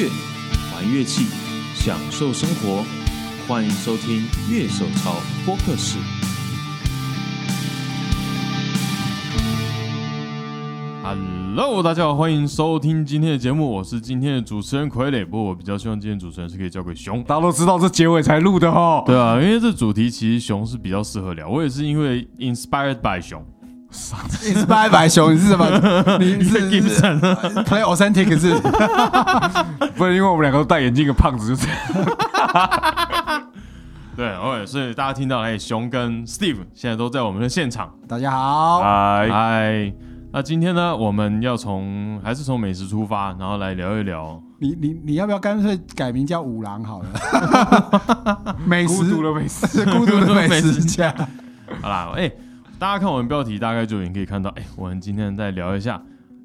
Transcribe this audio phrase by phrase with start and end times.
[0.00, 0.08] 乐，
[0.74, 1.26] 玩乐器，
[1.74, 2.82] 享受生活。
[3.46, 5.98] 欢迎收听《乐手潮播客室》。
[11.02, 15.22] Hello，大家好，欢迎收听今天的节目，我是今天的主持人傀儡。
[15.26, 17.22] 不过我比较希望今天主持人是可以交给熊。
[17.24, 19.02] 大家都知道这结尾才录的哈。
[19.04, 21.46] 对啊，因为这主题其实熊是比较适合聊。
[21.46, 23.44] 我也是因为 inspired by 熊。
[23.92, 25.68] Inspired by 熊，你是什么？
[26.18, 26.70] 你是
[27.64, 28.54] play authentic 是？
[29.96, 31.66] 不是因为我们两个都戴眼镜的胖子就是。
[34.16, 37.90] 对，OK，所以大家听到哎，熊跟 Steve 现在都在我们的现场。
[38.06, 39.92] 大家好，嗨嗨。
[40.32, 44.40] 那今天呢，我们要从还是从美食出发，然后来聊一聊。
[44.58, 48.56] 你你你要不要干脆改名叫五郎好了？
[48.64, 51.12] 美食，孤独的美食，孤独的美食家。
[51.80, 52.30] 好啦，哎，
[52.80, 56.02] 大家看我们标题，大概就已经可以看到，哎，我们今天再聊一下，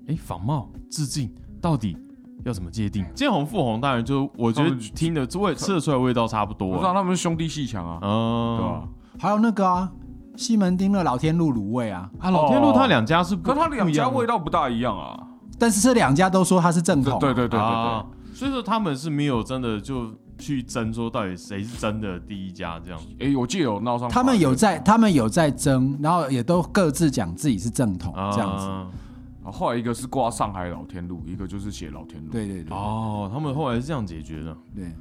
[0.09, 1.97] 哎，仿冒致敬到底
[2.43, 3.05] 要怎么界定？
[3.15, 6.67] 见红复红，当然就我觉得听的味吃得出来味道差不多。
[6.67, 8.83] 我知道他们是兄弟戏强啊，嗯，对吧？
[9.17, 9.89] 还有那个啊。
[10.35, 15.17] 西门町的老天路卤味啊，啊，老天路他两家是，可他两家味道不大一样啊。
[15.57, 18.33] 但是这两家都说他是正统，对对对对对。
[18.33, 22.99] 所以说他们是没有真的就去争说到底谁是真的第一家这样。
[23.19, 29.49] 哎，我记得有闹上，他们有在，他们有在争，然后也都各自讲自己是正统这样子。
[29.51, 32.31] 后来一个是挂上海老天路，一个就是写老天路。
[32.31, 32.75] 对对对。
[32.75, 34.57] 哦，他们后来是这样解决的。
[34.75, 34.91] 对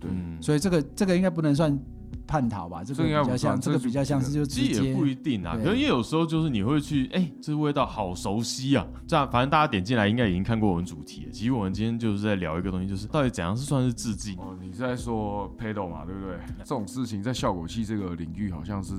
[0.00, 0.10] 对，
[0.40, 1.78] 所以这个这个应该不能算。
[2.26, 11.30] 叛逃吧，这个比较像，这个比较像是就其实也不一定啊，可能也有时候就是你会去，哎，这味道好熟悉啊，这样反正大家点进来应该已经看过我们主题了。
[11.30, 14.56] 其实我们今天就是在聊一个东西，就是到底怎样是算是致敬哦？
[14.60, 16.38] 你是在说 pedal 嘛，对不对？
[16.58, 18.94] 这种事情在效果器这个领域好像是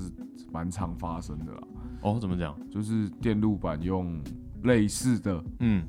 [0.52, 1.60] 蛮常发生的啦。
[2.02, 2.56] 哦，怎么讲？
[2.70, 4.20] 就是电路板用
[4.62, 5.84] 类似的，嗯，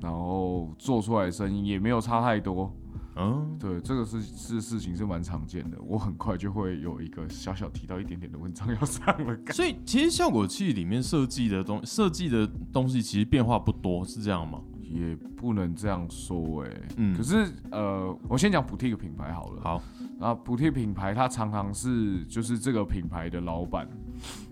[0.00, 2.72] 然后做出来的声音也没有差太多。
[3.20, 9.36] 嗯，对，这个是是事情是蛮常见的，我很快就会有一个小小提到一点点的文章 要上了。
[9.52, 14.60] 所以其实效果器里面设计的东设计的东西其实变化不多，是这样吗？
[14.82, 19.60] 也不能这样说，哎，嗯，可是呃，我先讲补贴一个品牌好了。
[19.62, 19.82] 好，
[20.18, 23.88] 然后补贴品牌它常常是就是这个品牌的老板。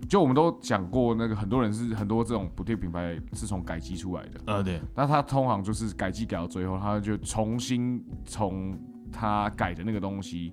[0.08, 4.80] 就我们都讲过，那个很多人是很多这种补贴品牌是从改机出来的，呃，对。
[4.96, 8.74] 那他通常就是改机改到最后，他就重新从
[9.12, 10.50] 他改的那个东西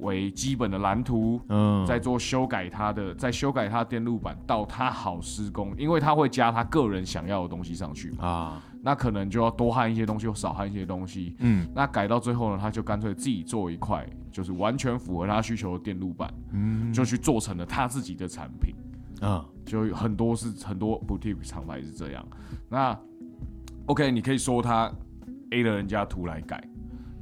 [0.00, 18.74] 为基本的蓝图，嗯，再做修改他的，再修改他电路板到他好施工，因为他会加他个人想要的东西上去嘛，啊，那可能就要多焊一些东西，或少焊一些东西，嗯，那改到最后呢，他就干脆自己做一块，就是完全符合他需求的电路板，嗯，就去做成了他自己的产品。
[19.20, 22.26] 啊，就很多是很多 boutique 厂牌是这样。
[22.68, 22.98] 那
[23.86, 24.92] OK，你可以说他
[25.50, 26.62] A 了人家图来改，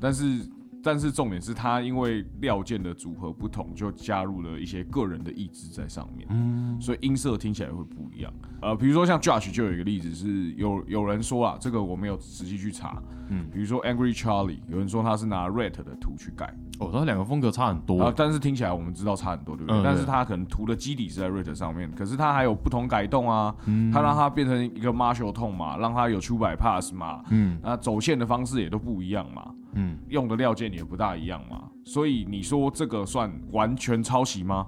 [0.01, 0.49] 但是。
[0.83, 8.33] 但是重点是他因为料件的组合不同，就加入了一些个人的意志在上面，嗯，所以音色听起来会不一样。
[8.63, 19.83] 呃，比如说像 Josh 就有一个例子是有有人说啊，这个我没有仔细去查，嗯，比如说 Angry Charlie，有人说他是拿 Red 的图去改，哦，他两个风格差很多啊，但是听起来我们知道差很多，对不对？
[19.85, 23.55] 但是他可能图的基底是在 Red 上面，可是他还有不同改动啊，
[23.93, 29.53] 他让它变成一个 Marshall tone 嘛，让它有出百 pass 嘛，嗯，那走线的方式也都不一样嘛。
[29.79, 34.67] 嗯，用的料件也不大一样嘛，所以你说这个算完全抄袭吗？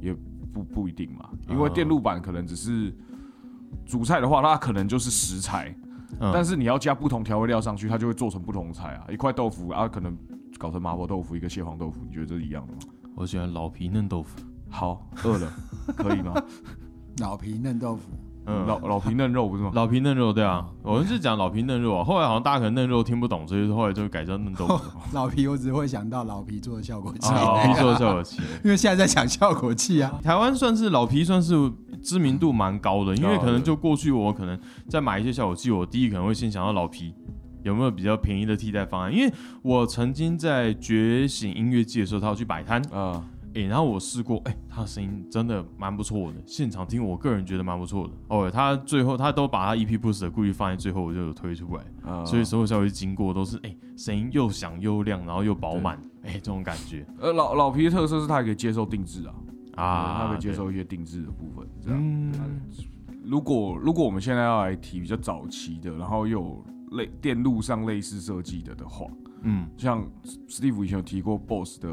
[0.00, 0.16] 也
[0.56, 2.96] 不不一定嘛，因为电路板可能只是
[3.84, 5.76] 主菜的话，它可能就是食材，
[6.32, 9.06] 但是你要加不同调味料上去，它就会做成不同菜啊。
[9.10, 10.16] 一块豆腐啊，可能
[10.58, 12.78] 搞成麻婆豆腐，一个蟹黄豆腐，你觉得这是一样的吗？
[13.14, 14.40] 我喜欢老皮嫩豆腐。
[14.70, 15.52] 好，饿了，
[15.94, 16.32] 可以吗？
[17.20, 18.10] 老皮嫩豆腐。
[18.46, 19.72] 嗯，老老皮嫩肉不是吗？
[19.74, 22.04] 老皮嫩肉，对啊，我们是讲老皮嫩肉啊。
[22.04, 24.80] 后来好像大家可能嫩肉听不懂，所以后来就改叫嫩豆腐。
[25.12, 27.30] 老皮，我只会想到老皮做的效果器。
[27.32, 30.20] 老皮做的效果器， 因为现在在讲效果器啊。
[30.22, 31.54] 台湾算是老皮，算是
[32.02, 37.12] 知名度蛮高的，因为可能就过去我可能在买一些效果器，我第一可能会先想到老皮
[37.64, 39.32] 有没有比较便宜的替代方案，因为
[39.62, 43.24] 我曾经在觉醒音乐季的时候，他要去摆摊啊。
[43.56, 48.12] 哎，然后我试过，哎，他的声音真的蛮不错的，现场听，我个人觉得蛮不错的。
[48.28, 57.06] 哦，他最后他都把他 EP Boost 的故意放在最后，我就有推出来，所以所有消息经过都是，哎，声音又响又亮，然后又饱满，哎，这种感觉。
[57.18, 59.34] 呃，老老皮的特色是他可以接受定制啊，
[59.82, 61.66] 啊，他可以接受一些定制的部分。
[61.80, 62.32] 这样，
[63.24, 66.62] 如果如果我们现在要来提比较早期的，然后又
[66.92, 69.06] 类电路上类似设计的的话。
[69.48, 70.04] 嗯，像
[70.48, 71.88] Steve 以前有提过 Boss 的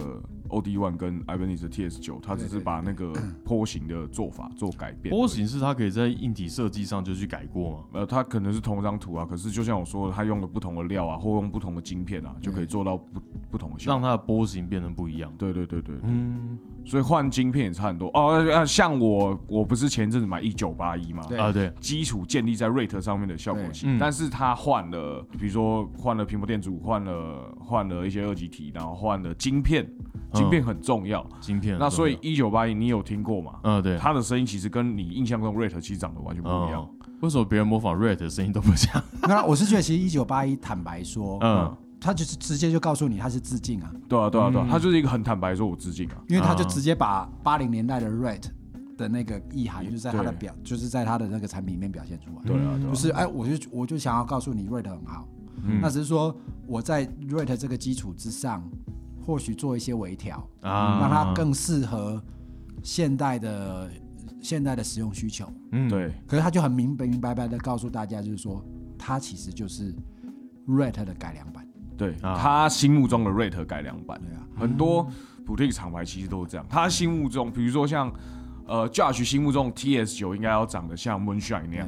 [0.54, 3.12] OD One 跟 Ibanez TS 九，它只是把那个
[3.44, 5.14] 波形的做法做改变。
[5.14, 7.84] 波形是它可以在硬体设计上就去改过吗？
[7.94, 13.22] 呃，它可能是同一张图啊，可是就像我说的，它用了不同的料啊，或用不同的晶片啊，就可以做到不
[13.52, 15.34] 不同的，让它的波形变得不一样。
[15.38, 16.58] 对对对对，嗯。
[16.86, 18.66] 所以换晶片也差很多哦。
[18.66, 21.24] 像我，我不是前阵子买一九八一嘛？
[21.40, 29.90] 啊，对，基础建立在 Rate 上面的效果器，但是它换了，比如说换了屏幕电阻，换了换了一些二级体，然后换了晶片，
[30.34, 31.78] 晶片很重要，晶片。
[31.78, 33.54] 那所以一九八一你有听过吗？
[33.64, 36.88] 嗯，对，他的声音其实跟你印象中 Rate 其实长得完全不一样。
[37.22, 39.02] 为什么别人模仿 Rate 的声音都不像？
[39.24, 41.78] 那我是觉得其实一九八一，坦白说，嗯。
[42.06, 48.44] 他就是直接就告诉你他是致敬啊，对啊对啊对啊，他就是一个很坦白说我致敬啊，因为他就直接把八零年代的 Red
[48.98, 52.42] 的那个意涵，就是在他的表，就是在他的那个产品里面表现出来。
[52.46, 55.26] 对啊，就是哎，我就我就想要告诉你 Red 很好，
[55.82, 56.36] 那只是说
[56.68, 58.62] 我在 Red 这个基础之上，
[59.26, 62.22] 或许做一些微调啊，让它更适合
[62.84, 63.90] 现代的
[64.42, 65.48] 现代的使用需求。
[65.72, 66.12] 嗯，对。
[66.28, 68.64] 可是他就很明明白白的告诉大家，就是说
[68.98, 69.94] 它其实就是
[70.68, 71.68] Red 的改良版。
[71.96, 75.08] 对他心目中的 Rate 改良版，对啊很多
[75.46, 76.66] 普特厂牌其实都是这样。
[76.68, 78.12] 他心目中，比如说像
[78.66, 81.88] 呃 Judge 心目中 TS 九应该要长得像 Moonshine 那样。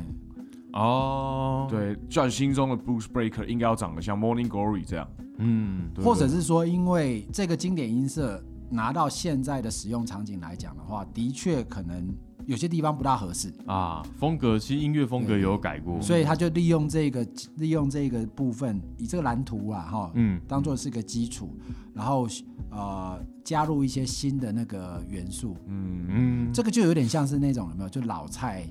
[0.75, 5.07] 哦，对，Judge 心中的 Boost Breaker 应该要长得像 Morning Glory 这样。
[5.39, 12.13] 嗯，或者是说，因为这个经典音色拿到现在的使用场景来讲的话，的确可能。
[12.45, 13.51] 有些地方不大合适。
[13.65, 21.57] 啊，风格其实音乐风格也有改过，所以他就利用这个利用这个部分，以这个蓝图啊哈，嗯，当做是个基础，
[21.91, 22.27] 然后
[22.69, 28.63] 呃加入一些新的那个元素，嗯嗯，这个就有点像是那种有没有就老菜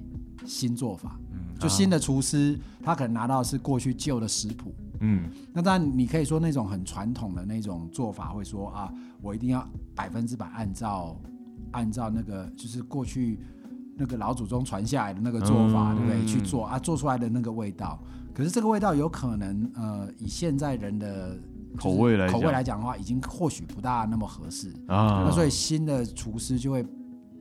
[0.44, 11.16] 新做法，嗯，就新的厨师他可能拿到是过去旧的食谱，嗯，那当然你可以说那种很传统的那种做法会说啊，我一定要百分之百按照
[11.72, 13.38] 按照那个就是过去。
[13.96, 16.26] 那个老祖宗传下来的那个做法，对不对？
[16.26, 17.96] 去做啊，做出来的那个味道，
[18.34, 21.38] 可是这个味道有可能，呃，以现在人的
[21.78, 25.22] 口味来口味来讲的话，已经或许不大那么合适啊。
[25.24, 26.84] 那所以新的厨师就会，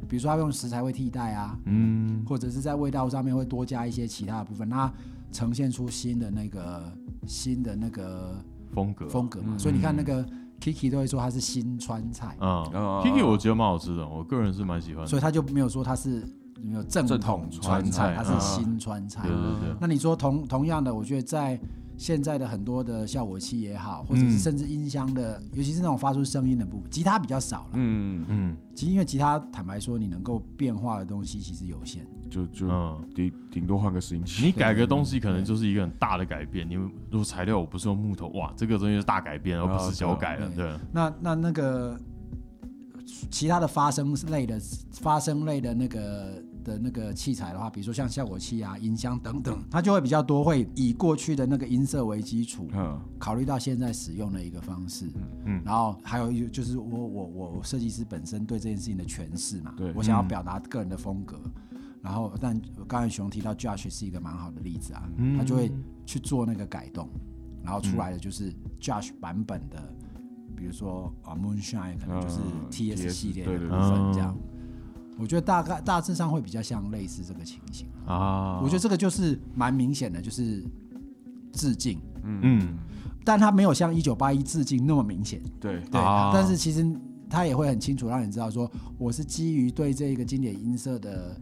[0.07, 4.91] 比如说他用食材会替代啊，嗯，或者是在味道上面会多加一些其他的部分，那
[5.31, 6.91] 呈现出新的那个
[7.25, 8.35] 新的那个
[8.73, 9.57] 风格风格嘛。
[9.57, 10.25] 所以你看那个
[10.59, 12.63] Kiki 都会说它是新川菜啊
[13.03, 16.27] ，Kiki 我觉得蛮好吃的，我个人是蛮喜欢，所以他就没有说它是。
[16.65, 19.27] 没有正统川菜，它是新川菜。
[19.27, 19.75] 对对对。
[19.81, 21.59] 那你说同同样的，我觉得在
[22.03, 27.69] 现在的很多的效果器也好，或者是甚至音箱的，尤其是那种发出声音的部分，吉他比较少了。
[27.75, 28.57] 嗯嗯。
[28.75, 32.05] 其实因为吉他，坦白说，你能够变化的东西其实有限。
[32.29, 32.67] 就就
[33.15, 34.45] 顶顶多换个拾音器。
[34.45, 36.69] 你改个东西，可能就是一个很大的改变。
[36.69, 40.49] 你如果材料我不是用木头，哇，这个东西是大改变，而不是小改了。
[40.53, 40.77] 对。
[40.91, 41.97] 那那那个
[43.31, 44.59] 其他的发声类的
[44.91, 46.43] 发声类的那个。
[46.63, 55.11] 的那个器材的话，比如说像效果器啊、音箱等等，它就会比较多，会以过去的那个音色为基础，嗯，考虑到现在使用的一个方式，
[55.45, 61.39] 嗯，然后还有一就是我我我设计师本身对这件事情的诠释嘛，对，我想要表达个人的风格，
[62.01, 65.07] 然后但刚才熊提到 Josh 是一个蛮好的例子啊，
[65.37, 65.71] 他就会
[66.05, 67.09] 去做那个改动，
[67.61, 69.93] 然后出来的就是 Josh 版本的，
[70.55, 72.39] 比如说啊 Moonshine 可能就是
[72.71, 74.37] TS 系列的部分这样。
[75.17, 78.59] 我觉得大概大致上会比较像类似这个情形啊。
[78.61, 80.63] 我觉得这个就是蛮明显的，就是
[81.51, 82.77] 致敬，嗯，
[83.23, 86.01] 但他没有像一九八一致敬那么明显，对对。
[86.33, 86.85] 但是其实
[87.29, 91.39] 他也会很清楚让你知道，说我是基于对这个经典音色的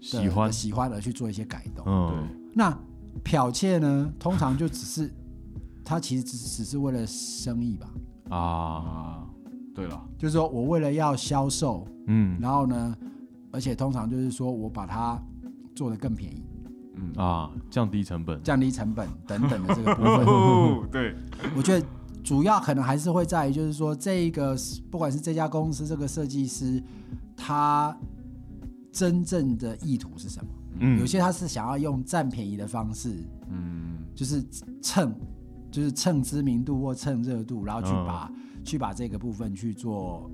[0.00, 1.84] 喜欢喜欢而去做一些改动。
[2.08, 2.18] 对。
[2.54, 2.78] 那
[3.24, 5.10] 剽窃呢，通常就只是
[5.84, 8.36] 他其实只只是为了生意吧？
[8.36, 9.24] 啊，
[9.74, 12.96] 对了，就是说我为了要销售，嗯，然后呢？
[13.54, 15.16] 而且通常就是说我把它
[15.76, 16.42] 做的更便宜，
[16.96, 20.90] 嗯啊，降低成本，降低成本等等的这个部分。
[20.90, 21.14] 对，
[21.56, 21.86] 我觉得
[22.24, 24.56] 主要可能还是会在于，就是说这个
[24.90, 26.82] 不管是这家公司这个设计师，
[27.36, 27.96] 他
[28.90, 30.50] 真正的意图是什么？
[30.80, 34.42] 嗯，有些他是想要用占便宜的方式，嗯，就是
[34.82, 35.14] 蹭，
[35.70, 38.32] 就是蹭知名度或蹭热度，然后去把
[38.64, 40.28] 去把这个部分去做。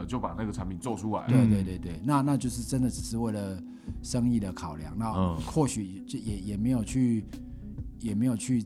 [0.00, 1.26] 呃，就把那个产品做出来。
[1.26, 3.62] 对对对对，那那就是真的只是为了
[4.02, 7.24] 生意的考量，那或许就也也没有去，
[7.98, 8.64] 也没有去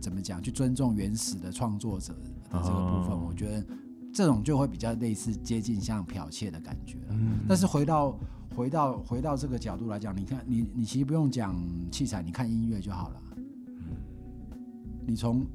[0.00, 2.12] 怎么讲，去尊重原始的创作者
[2.50, 3.18] 的这个部分。
[3.18, 3.66] 我觉得
[4.12, 6.98] 这种就会比较类似接近像剽窃的感觉。
[7.08, 7.38] 嗯。
[7.48, 8.18] 但是回到
[8.54, 11.56] 回到回到这个角度来讲，你看你你其实不用讲
[11.90, 13.22] 器材，你看音乐就好了。
[13.76, 13.96] 嗯。
[15.06, 15.46] 你从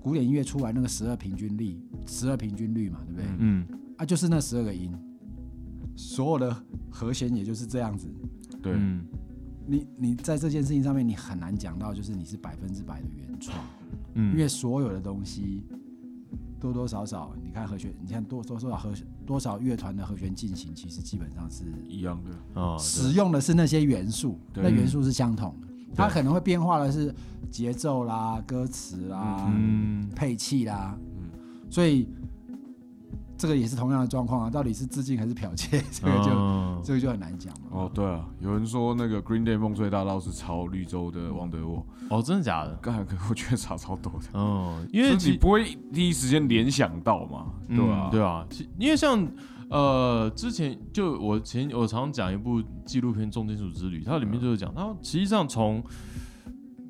[0.00, 3.26] 古典音乐出来那个十二平均律，十二平均律嘛，对不对？
[3.38, 4.92] 嗯，啊，就是那十二个音，
[5.96, 6.56] 所有的
[6.90, 8.08] 和弦也就是这样子。
[8.62, 8.76] 对，
[9.66, 13.58] 你你在这件事情上面，你很难讲到就是你是百分之百的原创，
[14.14, 15.62] 嗯，因为所有的东西
[16.60, 18.92] 多多少少，你看和弦，你看多多少和
[19.24, 22.60] 多少乐团的和弦进行，其实基本上是一样的。
[22.60, 25.66] 啊，使用的是那些元素，那元素是相同的。
[25.94, 27.14] 它可能会变化的是
[27.50, 30.08] 节奏啦、歌词啦、嗯。
[30.14, 31.30] 配器啦，嗯。
[31.70, 32.08] 所以
[33.36, 34.50] 这个也是同样的状况啊。
[34.50, 37.60] 到底是致敬还是剽窃， 这个就这个就很难讲了。
[37.70, 41.78] 哦，对啊，有人说那个 Green Day 梦碎大道是抄绿洲的《王德沃》。
[42.08, 42.74] 哦，真的假的？
[42.82, 44.26] 刚才我觉得差超多的。
[44.34, 48.08] 嗯，因为你不会第一时间联想到嘛，对吧？
[48.10, 48.46] 对啊，
[48.78, 49.28] 因为像。
[49.68, 55.82] 呃，之前就我前我常讲一部纪录片《重金属之旅》，它里面就是讲，它实际上从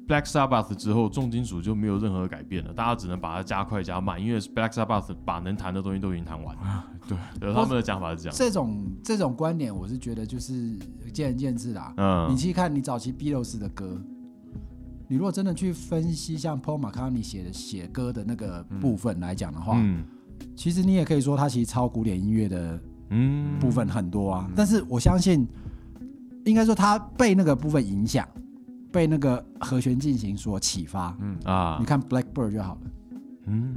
[0.06, 6.84] Black Sabbath 之后，重金属就没有任何改变了，大家只能把它加快加慢，因为 Black Sabbath 把能弹的东西都已经弹完了。
[7.08, 8.34] 对，他们的讲法是这样。
[8.36, 10.76] 这种这种观点，我是觉得就是
[11.12, 11.92] 见仁见智啦。
[11.96, 14.00] 嗯，你去看你早期 Beatles 的歌，
[15.08, 20.04] 你如果真的去分析像 Paul McCartney 写的写歌的那个部分来讲的话，嗯。
[20.54, 24.50] 其实你也可以说，他其实超古典音乐的嗯部分很多啊。
[24.54, 25.46] 但是我相信，
[26.44, 28.26] 应该说他被那个部分影响，
[28.96, 31.14] 被那个和弦进行所启发。
[31.20, 32.80] 嗯啊，你看 Blackbird 就好了。
[33.46, 33.74] 嗯，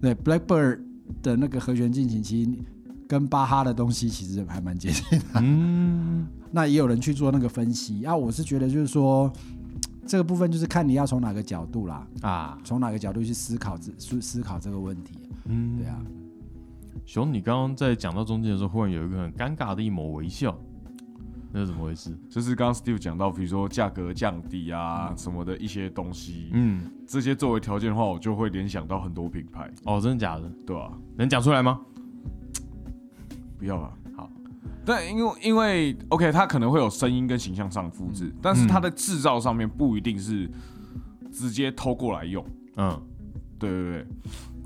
[0.00, 0.80] 对，Blackbird
[1.20, 2.50] 的那个和弦进行，其实
[3.08, 5.24] 跟巴哈的东西其实还蛮接近的。
[5.42, 8.16] 嗯， 那也有人去做那个分析啊。
[8.16, 9.32] 我是觉得就是说。
[10.06, 16.02] 这个部分就是看你要从哪个角度啦，啊，从哪个角度去思考这思思考这个问题，嗯，对啊。
[17.06, 20.58] 熊，你刚刚在讲到中间的时候，忽然有一个很尴尬的一抹微笑，
[21.52, 22.16] 那是怎么回事？
[22.28, 29.70] 就是刚刚 Steve 讲到，比如说价格降低啊什么的一些东西，嗯，这些作为条件的话，我就会联想到很多品牌。
[29.84, 30.50] 哦，真的假的？
[30.64, 31.80] 对啊，能讲出来吗？
[33.58, 34.30] 不要啊，好。
[34.84, 40.50] 但，因为因为 OK，它可能会有声音跟形象上复制，但是它的制造上面不一定是
[41.32, 42.44] 直接偷过来用。
[42.76, 43.02] 嗯，
[43.58, 44.06] 对对对。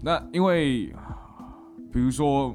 [0.03, 0.95] 那因为
[1.91, 2.55] 比如说，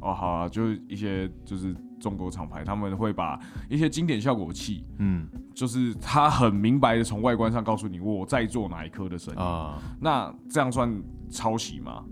[0.00, 3.38] 哦好啊，就是一些就是中国厂牌，他们会把
[3.68, 9.78] 一些经典效果器，嗯，就是他很明白的从外观上告诉你我在做哪一颗的声音啊。
[10.00, 10.90] 那这样算
[11.30, 12.02] 抄袭吗？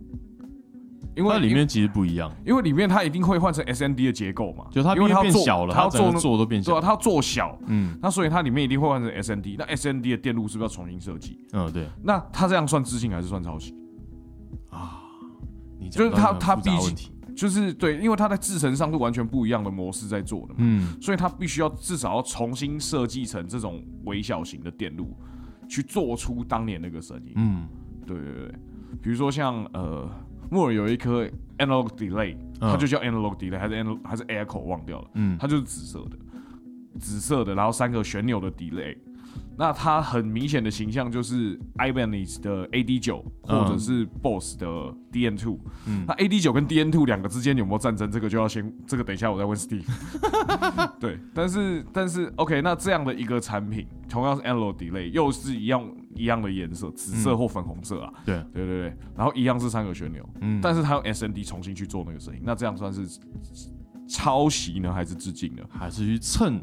[1.16, 11.44] 因为里面其实不一样，因为里面它一定会换成 S N D 的结构嘛，就它因为它变小了，它要做做都变小，对啊，它要做小，嗯，那所以它里面一定会换成 S N D，那 S N D 的电路是不是要重新设计？
[11.54, 11.88] 嗯，对。
[12.04, 13.74] 那它这样算致敬还是算抄袭？
[14.70, 15.00] 啊，
[15.80, 25.16] 你就是它它毕竟就是对，因为它在制成上是完全不一样的模式在做的嘛，嗯，所以它必须要至少要重新设计成这种微小型的电路，
[25.68, 27.32] 去做出当年那个声音。
[27.36, 27.68] 嗯，
[28.04, 28.54] 对对对，
[29.00, 30.10] 比如说像呃。
[30.50, 31.28] 木尔有一颗
[31.58, 36.16] analog delay，它就叫 analog delay，还是 analog 还是 echo 忘掉了，嗯，它就是紫色的，
[36.98, 38.96] 紫色的，然后三个旋钮的 delay。
[39.56, 44.66] 那它很明显的形象就是 Ibanez 的 AD 九，或者是 Boss 的
[45.10, 45.58] DN two。
[45.86, 48.08] 嗯，那 AD 九跟 DN two 两个之间有没有战争？
[48.08, 49.84] 这个就要先，这个等一下我再问 Steve。
[51.00, 58.12] 对，但是但是 OK，那这样的一个产品，同样是 Analog Delay，又是一样一样的颜色，紫色或粉红色啊。
[58.24, 63.04] 对对对对，然后一样是三个旋钮，嗯，但是它用 SND 重新去做那个声音，那这样算是
[64.08, 65.62] 抄袭呢，还是致敬呢？
[65.68, 66.60] 还是去蹭？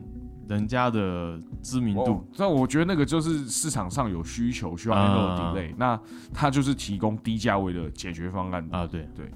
[0.48, 6.00] 人家的知名度，那我觉得那个就是市场上有需求，需要 Analog Delay，那
[6.34, 8.68] 它就是提供低价位的解决方案。
[8.72, 8.86] 啊。
[8.86, 9.10] 对。
[9.16, 9.32] 对，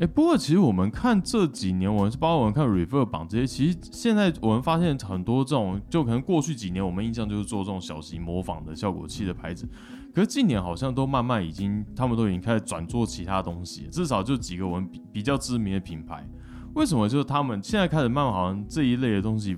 [0.00, 9.68] 哎，不过其实我们看这几年，我们是包括我们看 Refer 榜这些，其实现在我们发现很多这种，就可能过去几年我们印象就是做这种小型模仿的效果器的牌子，
[10.12, 16.28] 可是近年好像都慢慢已经，他们都已经开始转做其他东西，至少就几个我们比比较知名的品牌，
[16.74, 19.56] 为什么就是他们现在开始慢慢好像这一类的东西。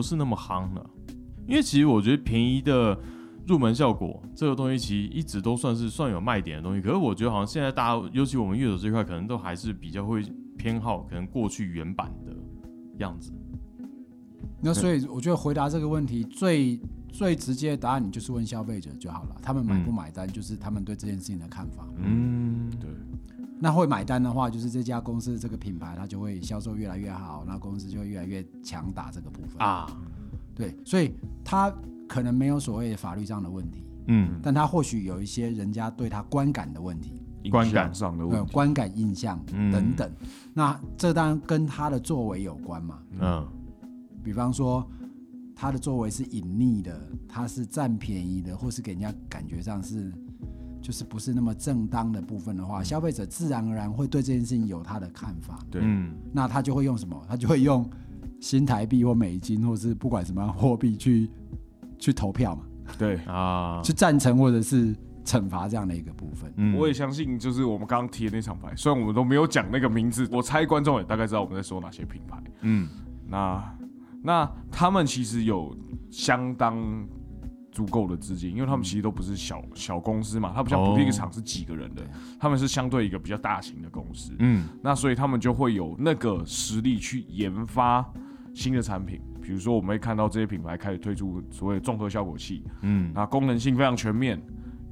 [0.00, 0.90] 不是那么夯了，
[1.46, 2.98] 因为其实我觉得便宜的
[3.46, 6.80] 入门效果这个东西其实一直都算是算有卖点的东西。
[6.80, 10.24] 可是我觉得好像现在大家，尤其我们乐手这块，可能都还是比较会
[10.56, 12.34] 偏好可能过去原版的
[12.96, 13.30] 样子。
[14.62, 16.80] 那所以我觉得回答这个问题最
[17.12, 21.86] 最直接的答案，你就是问消费者就好了，他们买不买单，就是他们对这件事情的看法。
[21.98, 22.88] 嗯，对。
[23.62, 29.86] 那会买单的话，就是这家公司这个品牌，它就会销售越来越好，那公司就会越来越强打这个部分啊。
[30.54, 31.14] 对，所以
[31.44, 31.70] 他
[32.08, 40.10] 可能没有所谓法律上的问题，嗯，但他或许有一些人家对他观感的问题，观感上的问题，观感印象等等。
[40.54, 43.46] 那这当然跟他的作为有关嘛，嗯，
[44.24, 44.86] 比方说
[45.54, 46.98] 他的作为是隐匿的，
[47.28, 50.10] 他是占便宜的，或是给人家感觉上是。
[50.80, 55.58] 就是不是那么正当的部分的话，消费者自然而然会对这件事情有他的看法。
[55.70, 57.20] 对，嗯那他就会用什么？
[57.28, 57.88] 他就会用
[58.40, 61.30] 新台币或美金，或是不管什么样货币去
[61.98, 62.62] 去投票嘛。
[62.98, 66.52] 对啊， 去赞成或者是惩罚这样的一个部分。
[66.56, 72.42] 嗯，我也相信，就是我们刚刚提的那场牌，虽然我们都没有讲那个名字，我猜观众也大概知道我们在说哪些品牌。
[72.62, 72.88] 嗯，
[73.28, 73.76] 那
[74.22, 75.76] 那他们其实有
[76.10, 77.06] 相当。
[77.70, 82.02] 足够的资金，因为他们其实都不是小小公司嘛，它不像普利厂是几个人的，
[82.38, 84.32] 他们是相对一个比较大型的公司。
[84.40, 88.04] 嗯，那所以他们就会有那个实力去研发
[88.52, 92.64] 新的产品，比如说我们会看到这些品牌开始推出所谓的综合效果器。
[92.82, 94.42] 嗯，那功能性非常全面，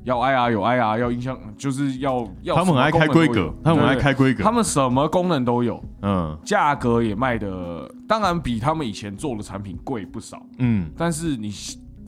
[0.05, 2.55] 要 IR 有 IR，要音箱就是要要。
[2.55, 5.83] 他们很爱开规格，他们很爱开规格，他们什么功能都有。
[6.03, 10.41] 嗯，价格也卖的，当然比他们以前做的产品贵不少。
[10.59, 11.53] 嗯，但是你。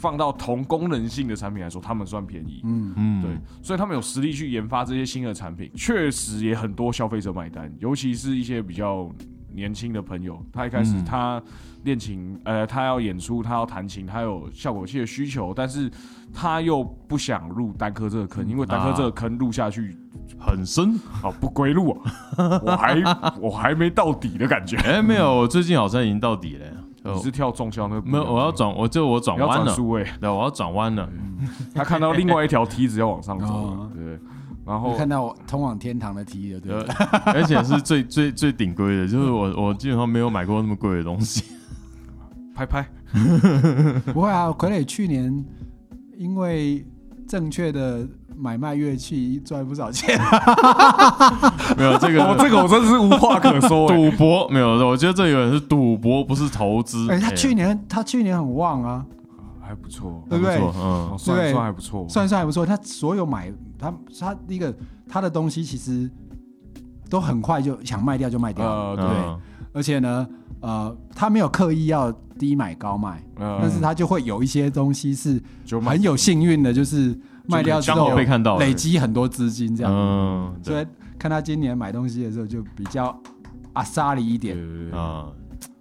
[0.01, 2.63] 放到同功能性的产品来说，他们算便宜。
[2.65, 3.31] 嗯嗯，对，
[3.63, 9.11] 所以他们有实力去研发这些新的产品，确实也很多消费者买单，尤其是一些比较
[9.53, 10.43] 年轻的朋友。
[10.51, 11.43] 他一开始他
[11.85, 15.91] 练琴，呃，他要演出，他要弹琴，他有效果器的需求，但是
[16.33, 19.95] 他又不想入单科这个坑，因为单科这个坑入下去
[20.39, 21.91] 很深啊， 不归路
[22.37, 23.03] 啊，我还
[23.39, 24.79] 我还没到底的感觉。
[24.79, 26.67] 哎，没有，我最近好像已经到底了。
[27.03, 28.03] 你是跳中销那个？
[28.03, 29.75] 没有，我要转，我就我转弯了。
[29.75, 31.09] 对，我要转弯了。
[31.75, 34.19] 他看到另外一条梯子要往上走，对。
[34.67, 36.83] 然后看到通往天堂的梯子，对。
[37.25, 41.45] 而且是最 最最顶规的，就是我我基本上没有买过那么贵的东西。
[42.55, 42.87] 拍拍，
[44.13, 45.45] 不会啊，傀儡去年
[46.19, 46.87] 因为
[47.31, 48.07] 正确的。
[48.43, 50.19] 买卖乐器赚不少钱，
[51.77, 53.87] 没有这个，这个我真是无话可说。
[53.87, 57.07] 赌博没有，我觉得这有点是赌博，不是投资。
[57.11, 59.05] 哎，他去年他去年很旺啊，
[59.61, 60.57] 还不错，对不对？
[60.59, 62.65] 嗯，算算还不错，算算还不错。
[62.65, 64.75] 他所有买他他第一个
[65.07, 66.11] 他的东西其实
[67.11, 69.05] 都很快就想卖掉就卖掉，对。
[69.75, 70.27] 而且呢，
[70.61, 75.43] 呃，他没有刻意要低买高卖，但是他就会有一些东西是
[75.83, 77.19] 很有幸运的，就是。
[77.47, 80.87] 卖掉之后被看到，累积很多资金这样，嗯，所以
[81.19, 83.19] 看他今年买东西的时候就比较
[83.73, 84.57] 阿萨里一点
[84.93, 85.27] 啊，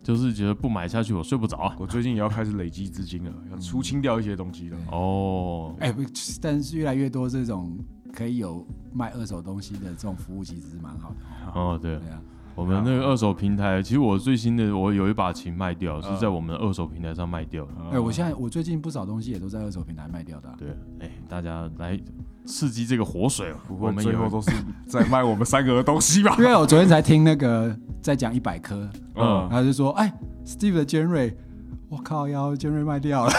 [0.01, 1.71] 就是觉得不买下去我睡不着。
[1.77, 4.77] 我最近也要开始累积资金了，要出清掉一些东西了。
[4.91, 5.93] 哦，哎，
[6.41, 7.77] 但是越来越多这种
[8.11, 11.15] 可以有卖二手东西的这种服务，其实是蛮好的。
[11.53, 12.19] 哦，对，对啊。
[12.59, 17.65] 我们那个二手平台，其实我最新的我有一把琴卖掉，是在我们二手平台上卖掉。
[17.89, 20.53] 哎，我现在我最近不少东西也都在二手平台卖掉的。
[20.57, 20.67] 对，
[20.99, 21.97] 哎，大家来
[22.45, 24.51] 刺激这个活水，我们最后都是
[24.85, 26.35] 在卖我们三个的东西吧？
[26.39, 30.13] 因为我昨天才听那个在讲一百颗，嗯，他就说，哎
[30.45, 31.33] ，Steve 的尖锐。
[31.89, 33.31] 我靠，要尖锐卖掉了，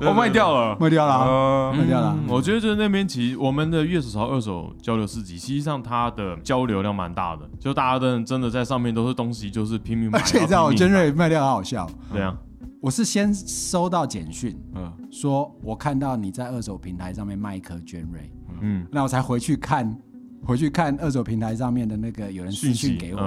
[0.00, 2.16] 我卖掉了，卖掉了， 卖掉了。
[2.26, 10.18] 我觉得就是那边其实我们的月手潮二手交流市集，实际上它的交流量蛮大的，就大家的真的在上面都是东西，就是拼命 买。
[10.18, 11.88] 而且你知道，尖锐卖掉很好笑。
[12.12, 12.36] 对啊，
[12.80, 18.28] 我是先收到简讯，嗯，说我看到你在二手平台上面卖一颗尖瑞，
[18.60, 19.96] 嗯，那我才回去看。
[20.44, 23.20] 回去看二手平台上面的那个有人私讯给我，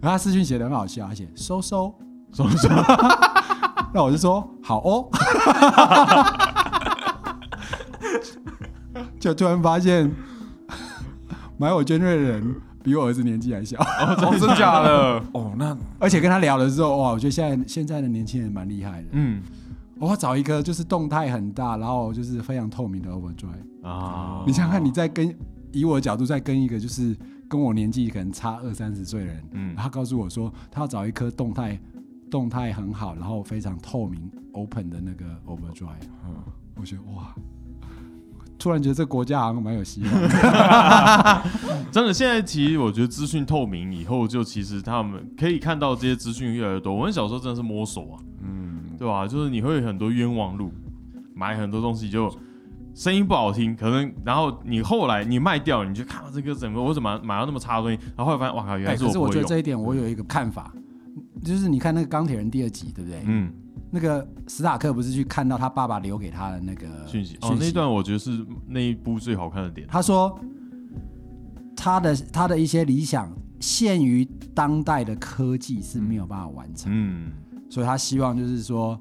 [0.00, 1.94] 然后他私讯写的很好笑，而且收收。
[2.30, 2.68] 收收，
[3.94, 5.08] 那我就说好哦，
[9.18, 10.12] 就突然发现
[11.56, 15.22] 买我尖锐的人比我儿子年纪还小，哦，真假的？
[15.32, 19.42] 哦，那而且跟他聊的时候，哇，我觉得现在现在的年轻人蛮厉害的，嗯，
[19.98, 25.34] 我找一个就是动态很大，然后就是非常透明的 overdrive 啊，你想想看你在跟。
[25.72, 27.16] 以我的角度，再跟一个就是
[27.48, 31.78] 跟我年纪可能差二三十岁的人，嗯，他告诉我说，他要找一颗动态
[32.30, 36.34] 动态很好，然后非常透明 open 的那个 overdrive，嗯，
[36.76, 37.34] 我觉得哇，
[38.58, 40.12] 突然觉得这国家好像蛮有希望。
[41.90, 46.94] 真的，现在其实我觉得资讯透明以后，就其实他们可以看到这些资讯越来越多。
[46.94, 49.26] 我们小时候真的是摸索啊，嗯，对吧？
[49.26, 50.72] 就是你会很多冤枉路，
[51.34, 52.30] 买很多东西就。
[52.98, 60.74] 声音不好听，可能然后你后来你卖掉，你就看到这个整个我怎么买到那么差的东西，然后后来发现哇靠，原来是可是我觉得这一点我有一个看法，
[61.44, 63.22] 就是你看那个钢铁人第二集对不对？
[63.24, 63.52] 嗯，
[63.92, 67.38] 那个史塔克不是去看到他爸爸留给他的那个讯息？
[67.42, 69.86] 哦，那段我觉得是那一部最好看的点。
[69.86, 70.36] 他说
[71.76, 77.30] 他的他的一些理想限于当代的科技是没有办法完成，嗯，
[77.70, 79.00] 所以他希望就是说。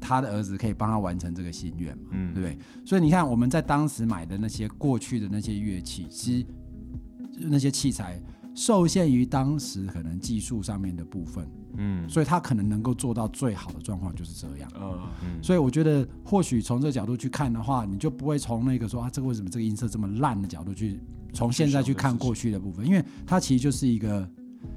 [0.00, 2.04] 他的儿子可以帮他完成这个心愿嘛？
[2.12, 2.58] 嗯，对不对？
[2.84, 6.46] 所以你看，我们在当时买的那些过去的那些乐器，其实
[7.38, 8.20] 那些器材，
[8.54, 20.98] 受限于当时可能技术上面的部分，嗯，所以他可能能够做到最好的状况就是这样，嗯，所以我觉得或许从这个角度去看的话，你就不会从那个说啊，这个为什么这个音色这么烂的角度去
[21.32, 24.26] 从现在去看过去的部分，因为它其实就是一个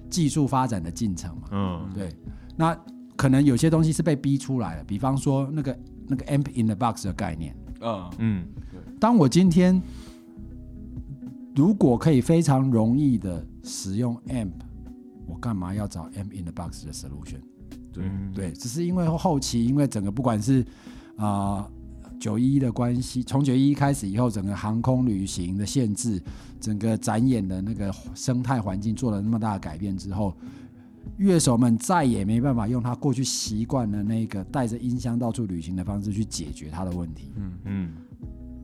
[0.09, 2.13] 技术发展的进程嘛，嗯，对，
[2.57, 2.77] 那
[3.19, 5.77] 可能有些东西是被逼出来的，比方说那个
[6.07, 9.81] 那个 amp in the box 的概念，嗯嗯，对，当我今天。
[11.55, 14.51] 如果可以非常容易的使用 amp，
[15.27, 17.41] 我干嘛要找 amp in the box 的 solution？
[17.91, 20.65] 对对，只是因为后期因为整个不管是
[21.17, 21.67] 啊
[22.17, 26.21] 九一一的关系，从九一开始以后，整个航空旅行的限制，
[26.61, 30.33] 整个展演的那个生态环境做了那么大的改变之后，
[31.17, 37.31] 乐手们再也没办法用他过去习惯的那个带着音箱到处旅行的方式去解决他的问题。
[37.35, 37.93] 嗯嗯，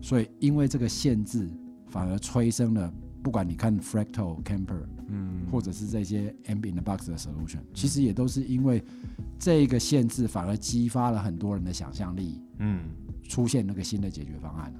[0.01, 1.49] 所以因为这个限制。
[1.87, 2.91] 反而催生了，
[3.23, 8.83] 不管你看 Fractal Camper，嗯，或者是这些 Amp in the Box 的 solution，其实也都是因为
[9.39, 12.81] 这个限制，反而激发了很多人的想象力，嗯，
[13.23, 14.73] 出现那个新的解决方案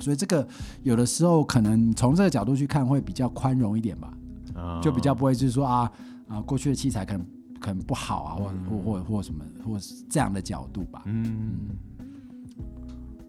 [0.00, 0.46] 所以这个
[0.84, 4.16] 有的时候可能从这个角度去看会比较宽容一点吧，
[4.82, 5.92] 就比较不会就是说啊
[6.28, 7.26] 啊过去的器材可能
[7.60, 11.70] 可能不好啊，或或或或什么，或是这样的角度吧，嗯。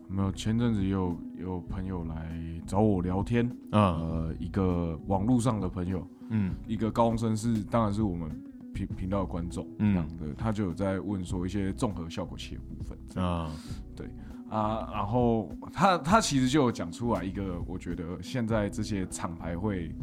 [0.09, 8.31] 没有，前阵子有有朋友来找我聊天，呃，一个网络上的朋友，嗯，一个高中生是，当然是我们
[8.73, 13.51] 频频道的观众，这样的，他就有在问说一些综合效果器的部分，啊，
[13.97, 14.07] 对，
[14.49, 19.93] 啊，然后他他其实就有讲出来一个，我觉得现在这些厂牌会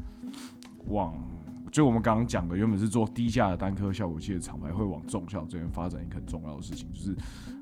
[0.88, 1.14] 往。
[1.74, 7.16] 就我们刚刚讲的，原本是做低价的单颗效果器的厂牌，会往重效这边发展一个很重要的事情，就是，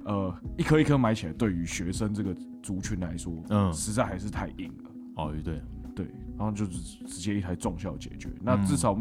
[0.05, 4.91] 呃，一颗一颗买起来，对于学生这个族群来说，嗯，实在还是太硬了。
[5.17, 5.63] 哦，对，
[5.97, 8.29] 对，然后就是直接一台重效解决。
[8.43, 8.95] 那至少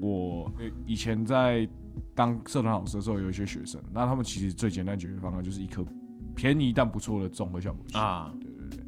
[0.00, 0.48] 我
[0.86, 1.68] 以前在
[2.14, 5.84] 当社团老师的时候，有一些学生，那他们其实最简单解决方案就是一颗
[6.36, 8.32] 便宜但不错的综合效果器啊。
[8.40, 8.84] 对对对，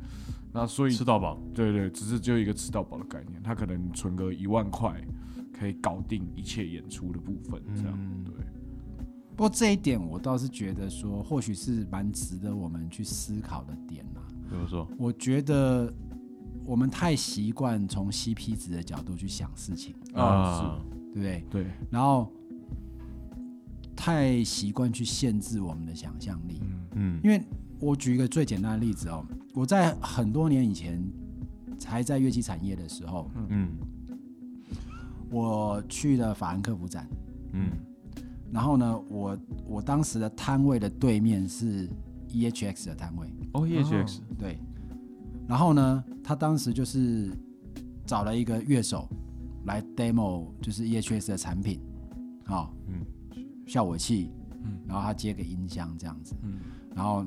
[0.53, 4.95] 那所以吃到饱，对对，只是只有一个吃到饱的概念，他可能存个一万块。
[5.59, 8.35] 可以搞定一切演出的部分，这样对。
[9.35, 14.21] 不过这一点我倒是觉得说，或许是蛮值得我们去思考的点呐。
[14.49, 15.93] 比如说，我觉得
[16.65, 20.81] 我们太习惯从 CP 值的角度去想事情啊，
[21.13, 21.45] 对不对？
[21.51, 21.67] 对。
[21.91, 22.33] 然后
[23.95, 26.61] 太习惯去限制我们的想象力。
[26.63, 27.21] 嗯嗯。
[27.23, 27.43] 因为
[27.79, 31.03] 我举一个最简单的例子哦，我在很多年以前
[31.85, 33.69] 还在乐器产业的时候，嗯。
[35.31, 37.09] 我去了法兰克福展，
[37.53, 37.71] 嗯，
[38.53, 41.89] 然后呢，我我当时的摊位的对面是
[42.29, 44.59] EHX 的摊位，哦，EHX，对，
[45.49, 47.31] 然后呢，他当时就是
[48.05, 49.09] 找了一个乐手
[49.65, 51.81] 来 demo，就是 EHX 的产品，
[52.45, 53.05] 好，嗯，
[53.67, 54.31] 效果器，
[54.63, 56.61] 嗯，然后他接个音箱这样子，嗯，
[56.95, 57.25] 然后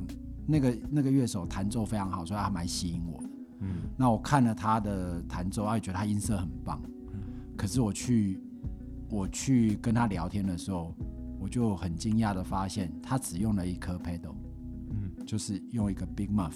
[0.48, 6.82] 那个那个乐手弹奏非常好，所以他蛮吸引我的，嗯，那我看了他的弹奏，也觉得他音色很棒。
[7.60, 8.40] 可是我去，
[9.10, 10.96] 我去跟他聊天的时候，
[11.42, 14.34] 我就很惊讶的发现，他只用了一颗 pedal，
[14.92, 16.54] 嗯，就是用一个 big muff，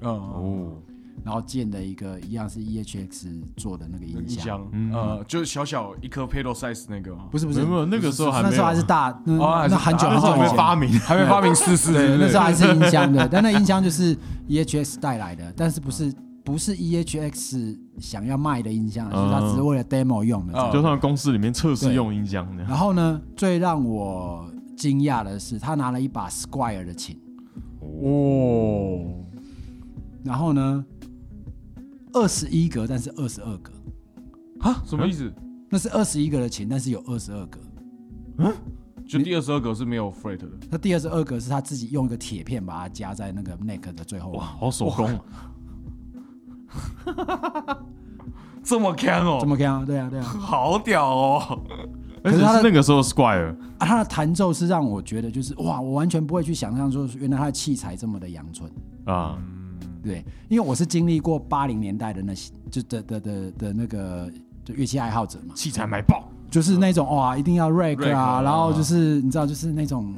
[0.00, 0.80] 哦，
[1.22, 7.14] 然后建的一个一样是 EHX 做的那个音箱，呃，就是小小一颗 pedal size 那个。
[7.14, 7.28] 吗？
[7.30, 14.16] 不是不是，没有那个时候还那时候还是大，那很久很久 还没发明，还没发明试试，那时候还是音箱的，但那音箱就是
[14.48, 16.10] EHX 带来的，但是不是。
[16.46, 22.62] 不是 EHX 想要卖的音箱，是它只是为了 demo 用的，就算公司里面测试用音箱的。
[22.62, 27.20] 然后呢，最让我惊讶的是，他拿了一把 Squire 的琴，
[27.80, 29.24] 哦，
[30.22, 30.84] 然后呢，
[32.12, 33.72] 二十一格，但是二十二格，
[34.60, 35.34] 啊，什么意思？
[35.68, 37.58] 那是二十一格的琴，但是有二十二格，
[38.38, 38.54] 嗯，
[39.04, 40.46] 就第二十二格是没有 fret 的。
[40.70, 45.18] 那第二十二格是他自己用一个铁片把它夹在那个 neck 的最后，哇，好手工。
[48.62, 49.38] 这么强哦！
[49.40, 51.60] 这么强，对啊，对啊，好屌哦！
[52.22, 58.68] 可是他的那个时候 Squire 啊，他的弹奏是让我觉得就是哇，我完全不会去想象说原来他的器材这么的阳春
[59.04, 59.38] 啊。
[60.02, 64.28] 对，因为我是经历过八零年代的那些就的的的的那个
[64.64, 70.12] 就乐器爱好者嘛，器材买爆，就是那种哇，一定要 Rag 啊，然后就是你知道，就是那种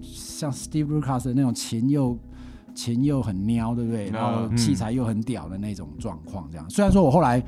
[0.00, 2.16] 像 Steve Lucas 的那种琴又。
[2.78, 4.08] 琴又很喵，对不对？
[4.10, 6.70] 然后器材又很屌的那种状况，这样。
[6.70, 7.42] 虽然说我后来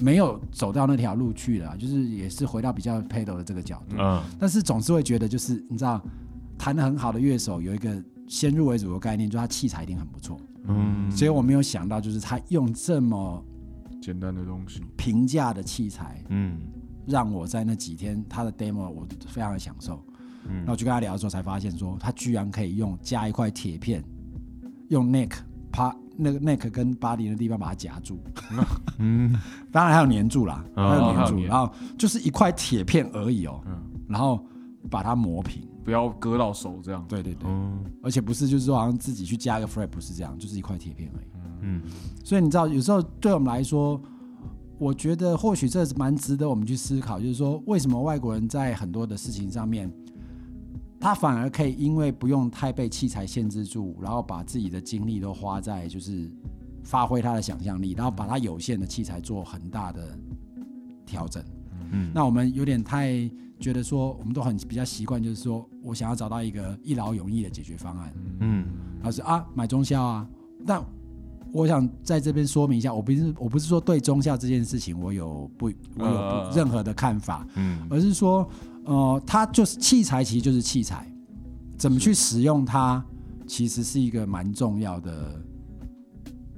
[0.00, 4.20] 没有走到那条路去了，就是也是回到比较 pedal 的这个角度，嗯。
[4.40, 6.02] 但是总是会觉得，就是你知道，
[6.58, 11.08] 弹的很好的乐手有一个先入为主的概念，就他器材一定很不错，嗯。
[11.12, 13.40] 所以我没有想到，就是他用这么
[14.00, 16.58] 简单的东西，平价的器材，嗯，
[17.06, 20.04] 让我在那几天他的 demo 我非常的享受。
[20.48, 24.02] 嗯，那我去跟他聊的时候才发现，说他居然可以用加一块铁片，
[24.88, 25.32] 用 neck
[25.70, 28.22] 趴那个 neck 跟 body 的地方把它夹住。
[28.98, 29.34] 嗯，
[29.72, 33.60] 当然还有粘住啦，还有粘住，然后就是一块铁片而已哦。
[33.66, 34.44] 嗯，然后
[34.90, 37.04] 把它磨平，不要割到手这样。
[37.08, 37.48] 对对对，
[38.02, 41.26] 而且不是就是说好像自己去加一个 frame，不是这样，就是一块铁片而已。
[41.62, 41.80] 嗯，
[42.24, 44.00] 所以你知道，有时候对我们来说，
[44.78, 49.90] 我觉得或许这是蛮值得我们去思考，就是说，为什么外国人在很多的事情上面，
[51.02, 56.30] 他反而可以因为不用太被器材限制住，然后把自己的精力都花在就是
[56.84, 60.16] 发挥他的想象力，然后把他有限的器材做很大的
[61.04, 61.42] 调整。
[61.90, 68.14] 嗯，那我们有点太觉得说，我们都很比较习惯，就是说我想要找到一个一劳永逸的解决方案。
[68.38, 68.64] 嗯，
[69.02, 70.28] 而是啊，买中校啊，
[70.64, 70.80] 但。
[71.54, 78.48] 我想在这边说明一下，我不是我不是说对中校这件事情我有不我有任何的看法，嗯，而是说，
[78.84, 81.10] 呃，它就是器材，其实就是器材，
[81.78, 83.04] 怎么去使用它，
[83.46, 85.42] 其实是一个蛮重要的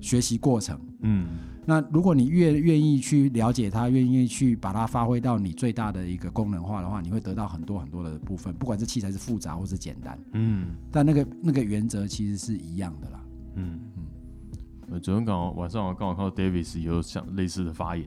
[0.01, 1.27] 学习过程，嗯，
[1.67, 13.21] 那如果你越愿意去了解它，愿意去把它发挥到你最大的一个功能化的话，你会得到很多很多的部分，不管是器材是复杂或是简单，嗯，但那个那个原则其实是一样的啦，
[13.57, 13.81] 嗯。
[13.97, 15.01] 嗯。
[15.03, 18.07] 昨天刚好晚上我刚好看到 Davis 有像类似的发言。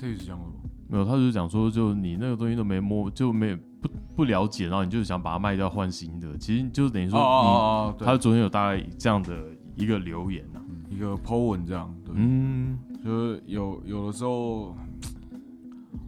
[0.00, 0.52] Davis 讲什么？
[0.88, 11.92] 没有，他就是讲说，就你那个东西都没摸，就没不不了解，然后你就是想把它卖掉换新的，其实就等于说，他昨天有大概这样的一个留言呐，一个 po 文这样。
[12.04, 14.76] 对嗯，就是有有的时候，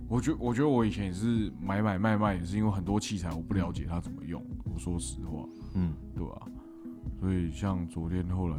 [0.08, 4.40] 我觉我觉得我以前也是买买卖卖，也是因为很多器材我不了解它怎么用。
[4.72, 6.42] 我说实话，嗯，对吧？
[7.20, 8.56] 所以像昨天后来。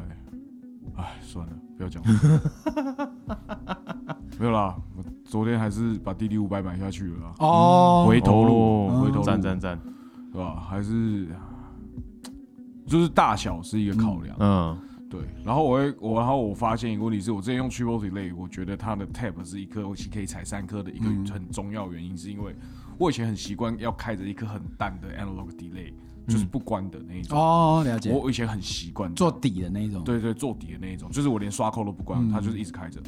[0.95, 3.12] 哎，算了，不要讲了。
[4.39, 7.36] 没有啦，我昨天还是把 D D 五百买下去了。
[7.39, 9.78] 哦，回头路，回头赞赞赞，
[10.32, 10.60] 对吧？
[10.60, 11.28] 还是
[12.86, 14.36] 就是大小是一个考量。
[14.39, 14.78] 嗯，
[15.10, 15.19] 对。
[15.43, 22.56] 然后我会，我然后我发现一个问题是，我之前用 Triple Delay，我觉得它的 Tab 是一颗我可以踩三颗的一个很重要原因，是因为
[22.97, 25.93] 我以前很习惯要开着一颗很淡的 Analog Delay。
[26.30, 28.12] 就是不关的那一种哦，了解。
[28.12, 33.02] 我以前很习惯做底的那一种，对对，做底的那一种，就是我连刷扣都不关，它就是一直开着。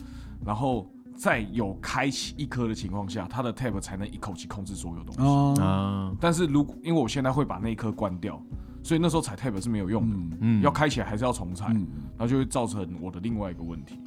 [0.44, 5.62] 然后在有开启一颗的情况下，它的 tab 才能一口气控制所有东西。
[5.62, 8.42] 啊，但是如果因为我现在会把那一颗关掉，
[8.82, 10.38] 所以那时候踩 tab 是没有用的。
[10.40, 14.00] 嗯，要开起来还是要重踩，然后就会造成我的另外一个问题。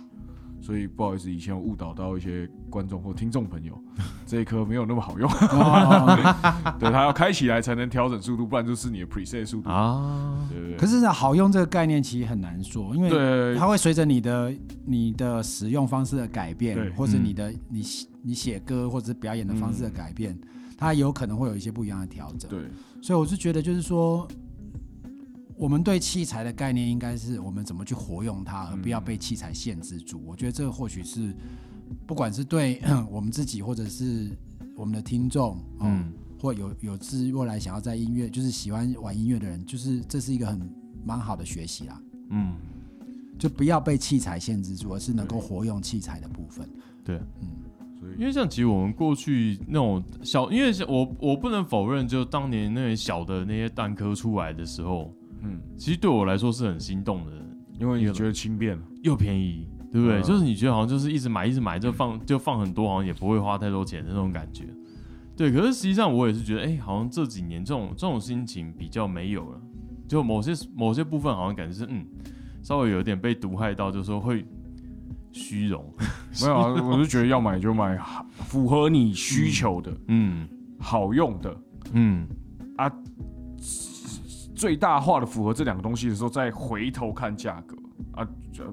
[0.65, 3.79] 所以不好意思，以前误导到一些观众或听众朋友，
[4.25, 5.29] 这一颗没有那么好用。
[6.81, 10.49] 对，它要开起来才能调整速度，不然就是你的 preset 速度啊。
[10.51, 14.55] 对可是好用这个概念其实很难说，因为它会随着你的
[14.87, 17.83] 你的使用方式的改变，或者你的你
[18.23, 20.35] 你写歌或者表演的方式的改变，
[20.79, 22.51] 它有可能会有一些不一样的调整。
[22.51, 22.61] 对，
[23.03, 24.27] 所以我是觉得就是说。
[25.57, 30.21] 我们对器材的概念应该是我们怎么去活用它，而不要被器材限制住。
[30.27, 31.33] 我觉得这个或许是，
[32.07, 34.31] 不管是对 我们自己，或者是
[34.77, 40.69] 我们的听众，嗯，或有有志未来想要在音乐，就是喜欢玩音乐的人，就是这是一个很
[41.05, 42.03] 蛮好的学习啦。
[42.31, 42.57] 嗯，
[43.39, 46.69] 就不要被器材限制住，而是能够活用器材的部分。
[47.05, 47.49] 对，嗯，
[48.01, 55.15] 所以因为像其实我们过去那种小，因为我我不能否认，就当年那些小的那些蛋壳出来的时候。
[55.45, 57.33] 嗯，其实对我来说是很心动的，
[57.79, 60.21] 因为你觉得轻便又便宜，对不对？
[60.23, 64.65] 就是你觉得好像就是一直买一直买，就放就放很多，好像也不会花太多钱的那种感觉。
[65.37, 69.61] 对，可是实际上我也是觉得，哎，好像这几年这种这种心情比较没有了，
[70.07, 72.07] 就某些某些部分好像感觉是嗯，
[72.63, 74.47] 稍微有点被毒害到，就是说会
[75.33, 75.85] 虚荣。
[76.41, 77.99] 没有啊，我是觉得要买就买
[78.31, 81.57] 符合你需求的，嗯，好用的，
[81.93, 82.27] 嗯
[82.77, 82.91] 啊。
[84.55, 87.77] 最大化的符合这两个东西的时候，再回头看价格
[88.13, 88.27] 啊，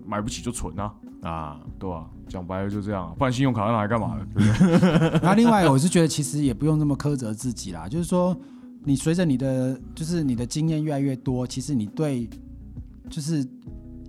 [0.06, 2.10] 买不起就存啊啊，对吧？
[2.28, 5.20] 讲白了就这样，不然信用卡拿来干嘛的？
[5.24, 8.36] 那另外，我是觉得其实也不用那么苛责自己啦，就是说，
[8.84, 12.30] 你随着你的就是你的经验越来越多，其实你对
[13.10, 13.46] 就是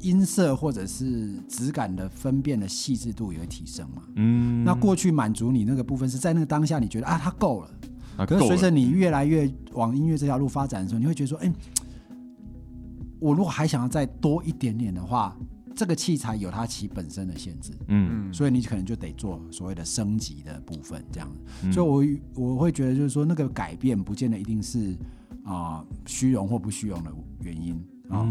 [0.00, 4.02] 音色或者是质感的分辨的细致度也会提升嘛。
[4.16, 7.70] 嗯，那过去满足你那个部分是在那个当下，你觉得啊，它够了。
[8.18, 11.52] 可是随着你越来越往音乐这条路发展的时候，你会觉得说，哎，
[13.18, 15.36] 我如果还想要再多一点点的话，
[15.74, 21.30] 这个器材有它其本身的限制，嗯，所以你可能就得做所谓的升级的部分，这样。
[21.72, 24.96] 所以我我会觉得就是说，那个改变不见得一定是
[25.44, 27.74] 啊虚荣或不虚荣的原因
[28.10, 28.28] 啊。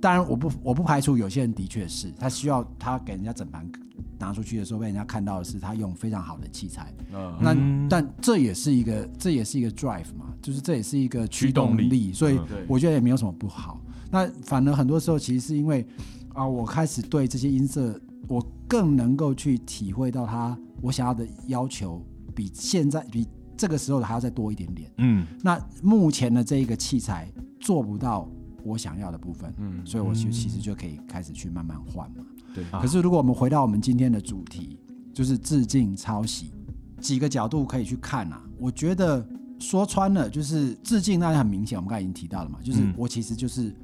[0.00, 3.70] 当然我不我不排除有些人的确是他需要他给人家整盘
[4.18, 6.92] 拿出去的时候被人家看到的是他用非常好的器材，
[7.40, 7.54] 那
[7.88, 13.80] 但这也是一个这也是一个 drive 嘛，就是这也是一个驱动力，所以我觉得也没有什么不好。
[14.10, 15.86] 那反而很多时候其实是因为
[16.34, 24.90] 啊，我开始对这些音色，我更能够去体会到他我想要的要求比现在比这个时候的还要再多一点点。
[24.98, 28.28] 嗯，那目前的这一个器材做不到
[28.64, 32.24] 我想要的部分，嗯，所以我就其实就可以开始去慢慢换嘛。
[32.54, 34.78] 对，可是如果我们回到我们今天的主题，
[35.12, 36.52] 就是致敬抄袭，
[37.00, 38.42] 几个角度可以去看啊。
[38.58, 39.26] 我觉得
[39.58, 43.74] 说穿了就是致敬，那很明显，我们刚才已经提到了嘛，就是我其实就是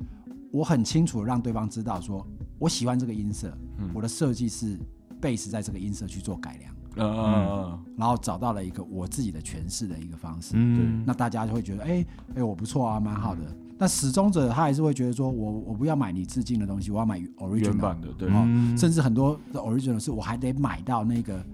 [0.52, 2.26] 我很清楚让对方知道，说
[2.58, 3.56] 我喜欢这个音色，
[3.94, 4.78] 我的设计是
[5.20, 13.42] base 在这个音色去做改良，嗯，然后找到了一个我自己的诠释的一个方式，嗯，那大家就会觉得，哎哎，我不错啊，蛮好的。
[13.78, 18.28] 那始终者他还是会觉得说，我我不要买你致敬的东西，我要买 original 版的，对，
[18.76, 21.44] 甚至很多的 original 是我还得买到那个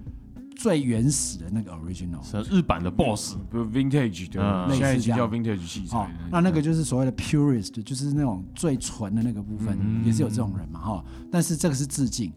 [0.54, 6.08] 最原始的那个 original，是日版的 boss，不 vintage 的，现在叫 vintage 器材。
[6.30, 11.04] 那那个就是所谓的 purist，就是那种最纯的那个部分，也是有这种人嘛，哈。
[11.28, 12.32] 但是这个是致敬，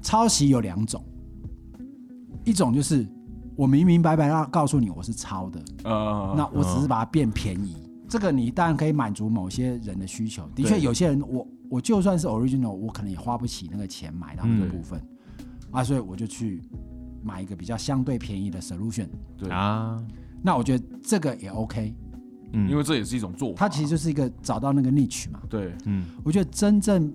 [0.00, 1.04] 抄袭有两种，
[2.42, 3.06] 一种就是
[3.54, 7.76] 我明明白白要告诉你我是抄的，呃，那我只是把它变便宜。
[8.10, 15.00] 这个你当然可以满足某些人的需求，的确有些人我我就算是 original，我可能也花不起那个钱买到那个部分，
[15.70, 16.60] 啊，所以我就去
[17.22, 19.06] 买一个比较相对便宜的 solution。
[19.38, 19.48] 对。
[19.48, 20.04] 啊，
[20.42, 21.94] 那我觉得这个也 OK，
[22.52, 25.40] 嗯，因为这也是一种做法，它其实就是一个找到那个 niche 嘛。
[25.48, 27.14] 对，嗯，我觉得真正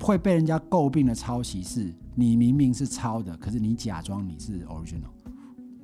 [0.00, 5.12] 会被人家诟病的抄袭是，你明明是抄的，可是你假装你是 original。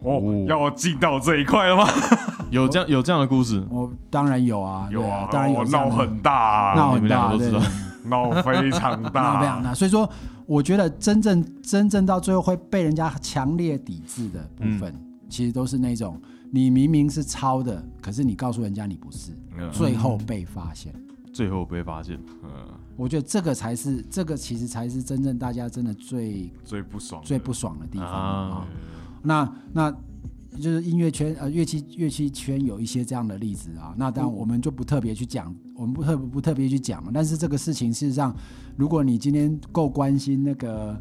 [0.00, 1.86] 哦，要我进到这一块了吗？
[2.50, 3.62] 有这样有这样的故事？
[3.70, 5.64] 我当然有啊，有啊，当然有。
[5.64, 7.50] 闹很大，闹很大，对，
[8.04, 9.74] 闹非常大，闹非常大。
[9.74, 10.08] 所以说，
[10.46, 14.94] 我觉得真正真正到最后会被人家强烈抵制的部分，
[15.28, 16.18] 其实都是那种
[16.50, 19.32] 你明明是抄的，可是你告诉人家你不是，
[19.70, 20.94] 最后被发现，
[21.32, 22.18] 最后被发现。
[22.44, 22.50] 嗯，
[22.96, 28.66] 我觉得这个才是，这个其实才是真正大家真的最最不爽、最不爽的地方啊。
[29.22, 29.90] 那那
[30.60, 37.10] 就是音乐圈呃乐器乐器圈有一些这样的例子啊，那当然我们就不特别去讲，我们不特不特别去讲嘛。
[37.14, 38.34] 但是这个事情事实上，
[38.76, 41.00] 如果你今天够关心那个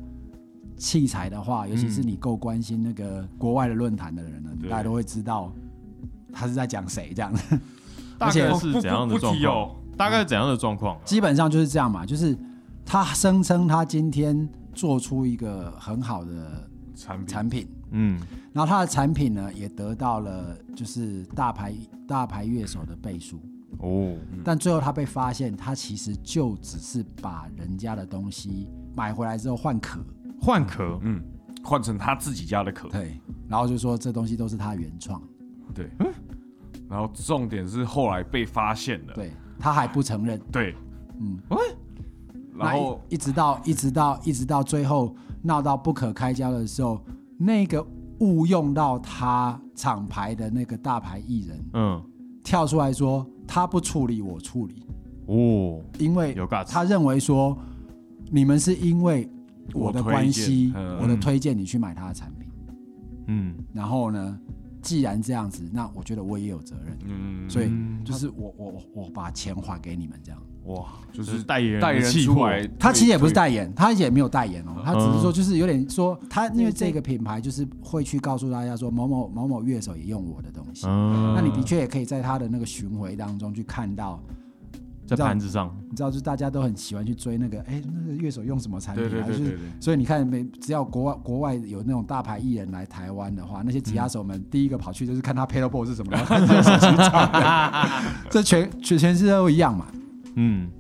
[0.77, 5.51] 器材的话，尤其是你够关心那个国外的论坛的人呢，大家都会知道
[6.32, 7.34] 他是在讲谁这样。
[8.19, 9.75] 大概是怎样的状况？
[9.97, 10.99] 大概怎样的状况？
[11.03, 12.38] 基本上就是这样嘛，就是
[12.86, 17.67] 他声称他今天做出一个很好的产品产品。
[17.91, 18.19] 嗯，
[18.52, 21.73] 然后他的产品呢，也得到了就是大牌
[22.08, 23.39] 大牌乐手的背书
[23.80, 24.13] 哦。
[24.43, 30.00] 但最后他被发现，他其实就只是把人家的东西买回来之后换壳，
[30.41, 31.23] 换壳，嗯，
[31.63, 32.89] 换成他自己家的壳。
[32.89, 35.21] 对，然后就说这东西都是他原创。
[35.73, 36.13] 对，嗯。
[36.89, 40.39] 然后重点是后来被发现了，对他还不承认。
[40.52, 40.76] 对，
[41.19, 41.39] 嗯。
[42.58, 47.02] 然后一直到一直到一直到最后闹到不可开交的时候。
[47.38, 47.86] 那个
[48.19, 52.04] 误用到他厂牌的那个大牌艺人，嗯，
[52.43, 54.84] 跳出来说他不处理，我处理，
[55.28, 56.36] 哦，因为
[56.67, 57.58] 他认为说
[58.32, 59.30] 你们是因为
[59.73, 62.50] 我的关系，我的推荐你去买他的产品，
[63.28, 64.39] 嗯，然后呢？
[64.80, 67.69] 既然这样子，那我觉得我也有责任，嗯，所以
[68.06, 84.21] 就是我我我把钱还给你们这样，哇，就是代言代言出来，他其实也不是代言，他也没有代言哦，他只是说就是有点说他因为这个品牌就是会去告诉大家说某某某某乐手也用我的东西，那你的确也可以在他的那个巡回当中去看到。
[85.06, 89.10] 在盘子上，你知道，就是大家都很喜欢去追那个，哎，那个乐手用什么产品？
[89.10, 89.58] 对对对对。
[89.80, 96.12] 所以你看，每只要国外国外有那种大牌艺人来台湾的话，那些吉他手们第一个跑去就是看他 pedal 是什么，
[98.30, 99.86] 这全全全世界都一样嘛。
[100.38, 100.71] 嗯。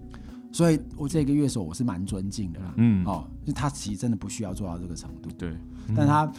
[0.51, 2.73] 所以我这个乐手我是蛮尊敬的啦。
[2.77, 3.05] 嗯。
[3.05, 5.29] 哦，就他其实真的不需要做到这个程度。
[5.37, 5.53] 对。
[5.95, 6.31] 但他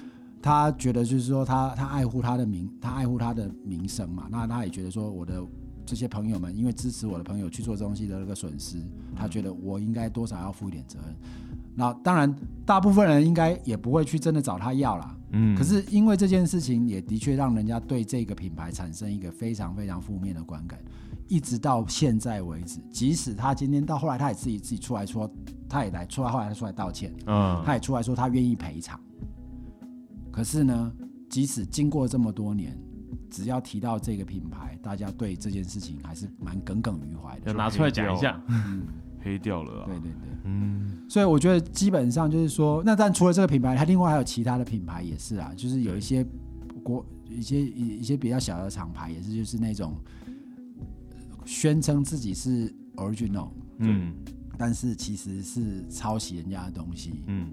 [0.42, 4.26] 他觉得就是说他他爱护他的名，他爱护他的名声嘛。
[4.30, 5.46] 那他也觉得说我的。
[5.88, 8.76] 这些朋友们，因为支持我的朋友去做东西的那个损失，
[9.16, 11.16] 他觉得我应该多少要负一点责任。
[11.74, 15.16] 那当然，大部分人应该也不会去真的找他要啦。
[15.32, 15.56] 嗯。
[15.56, 20.78] 可是因为这件事情，也的确让人家对这个品牌产生一个非常非常负面的观感，
[21.28, 22.80] 一直到现在为止。
[22.90, 25.30] 即使他今天到后来，他也自己自己出来说，
[25.68, 27.12] 他也来出来，后来他出来道歉。
[27.26, 27.62] 嗯。
[27.64, 29.00] 他也出来说他愿意赔偿。
[30.30, 30.92] 可是呢，
[31.28, 32.76] 即使经过这么多年。
[33.30, 37.42] 只要提到这个品牌，大家对这件事情还是蛮耿耿于怀的。
[37.48, 38.42] 要拿出来讲一下，
[39.22, 39.82] 黑掉了。
[39.82, 39.86] 啊。
[39.86, 46.24] 对对对，嗯，所以我觉得基本上就是说，那但除了这个品牌，它另外还有其他的品牌也是啊，就是有一些
[46.82, 49.94] 国一些一一些比较小的厂牌也是，就是那种
[51.44, 53.48] 宣称自己是 original，
[53.78, 54.14] 嗯，
[54.56, 57.50] 但是其实是抄袭人家的东西，嗯，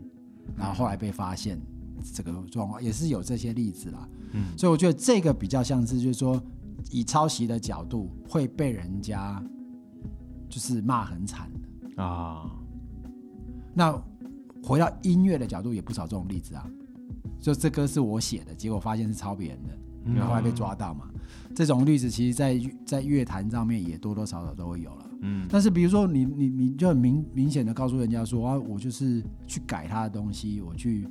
[0.56, 1.60] 然后后来被发现
[2.14, 6.42] 这个状况也是有这些例子啦，嗯，所以我觉得这个比较像是就是说
[6.92, 9.44] 以抄袭的角度会被人家
[10.50, 12.50] 就是骂很惨的啊，
[13.74, 13.92] 那
[14.64, 16.68] 回到音乐的角度也不少这种例子啊，
[17.40, 19.70] 就这歌是我写的，结果发现是抄别人的。
[20.16, 21.10] 然后还被抓到嘛？
[21.56, 25.10] 这种例子其实，在在乐坛上面也多多少少都会有了。
[25.22, 31.08] 嗯，但是比如说你你你就很明明显的告诉人家说啊，我就是去改他的东西，我去，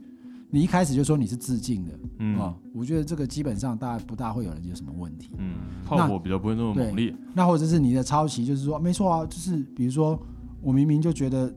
[0.55, 1.91] 你一开始就说你是致敬的，
[2.21, 5.33] 嗯啊，我觉得这个基本上大不大会有人有什么问题。
[5.37, 7.13] 嗯，炮火比较不会那么猛烈。
[7.35, 10.17] 那或者是你的抄袭，就是说没错啊，就是比如说
[10.63, 11.53] 我明明就觉得，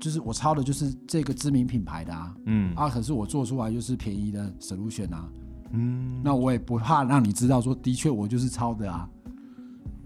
[0.00, 5.30] 就是我抄的就是这个知名品牌的啊，嗯啊，可是我做出来就是便宜的 solution 啊。
[5.70, 9.08] 嗯，那我也不怕让你知道，说的确我就是抄的啊。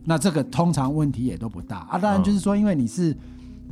[0.05, 1.99] 那这个通常问题也都不大啊。
[1.99, 3.17] 当然就是说，因为你是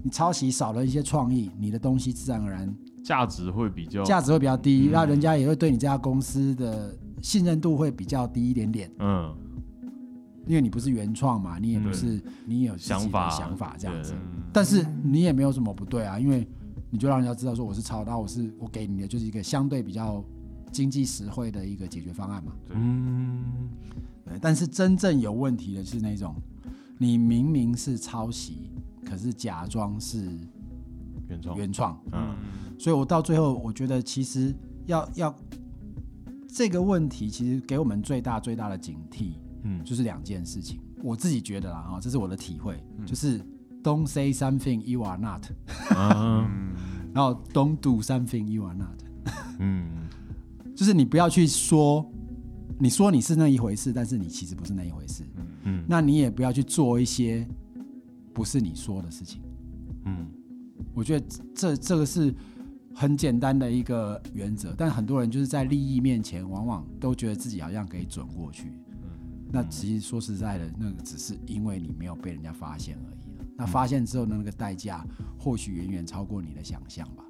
[0.02, 2.74] 你抄袭少了一些创意，你的东西自然而然
[3.08, 8.90] 价值会比较价值会比较低，那人家也会对你这家公司的信任度会比较低一点点。
[8.98, 9.34] 嗯，
[10.46, 14.12] 因为你不是原创嘛，你也不是你有想法想法这样子，
[14.52, 16.46] 但是你也没有什么不对啊，因为
[16.90, 20.22] 你就让人家知道说我是抄，然后我是我给你的就是一个相对比较。
[20.70, 23.42] 经济实惠的一个解决方案嘛，嗯，
[24.22, 24.38] 对。
[24.38, 26.36] 但是真正有问题的是那种，
[26.98, 28.70] 你明明是抄袭，
[29.02, 30.28] 可是假装是
[31.28, 32.34] 原创，原创，嗯。
[32.78, 34.54] 所以我到最后，我觉得其实
[34.86, 35.34] 要要
[36.46, 40.80] 这个问题，其实给我们最大最大的警惕，嗯，就是两件事情。
[41.02, 43.40] 我自己觉得啦，啊，这是我的体会，就是
[43.82, 45.44] Don't say something you are not，
[45.96, 46.72] 嗯，
[47.14, 48.98] 然后 Don't do something you are not，
[49.58, 50.08] 嗯。
[50.74, 52.08] 就是你不要去说，
[52.78, 55.24] 你说你是那一回事，但是你其实不是那一回事。
[55.36, 57.44] 嗯嗯，那你也不要去做一些
[58.32, 59.42] 不是你说的事情。
[60.04, 60.28] 嗯，
[60.98, 62.34] 我觉得这这个是
[62.92, 68.72] 很简单的一个原则，但很多人就是在利益面前，往往都觉得自己好像可以转过去。
[68.90, 75.06] 嗯，那其实说实在的，那个只是因为你没有被人家发现而已那发现之后的那个代价，
[75.38, 77.24] 或许远远超过你的想象吧。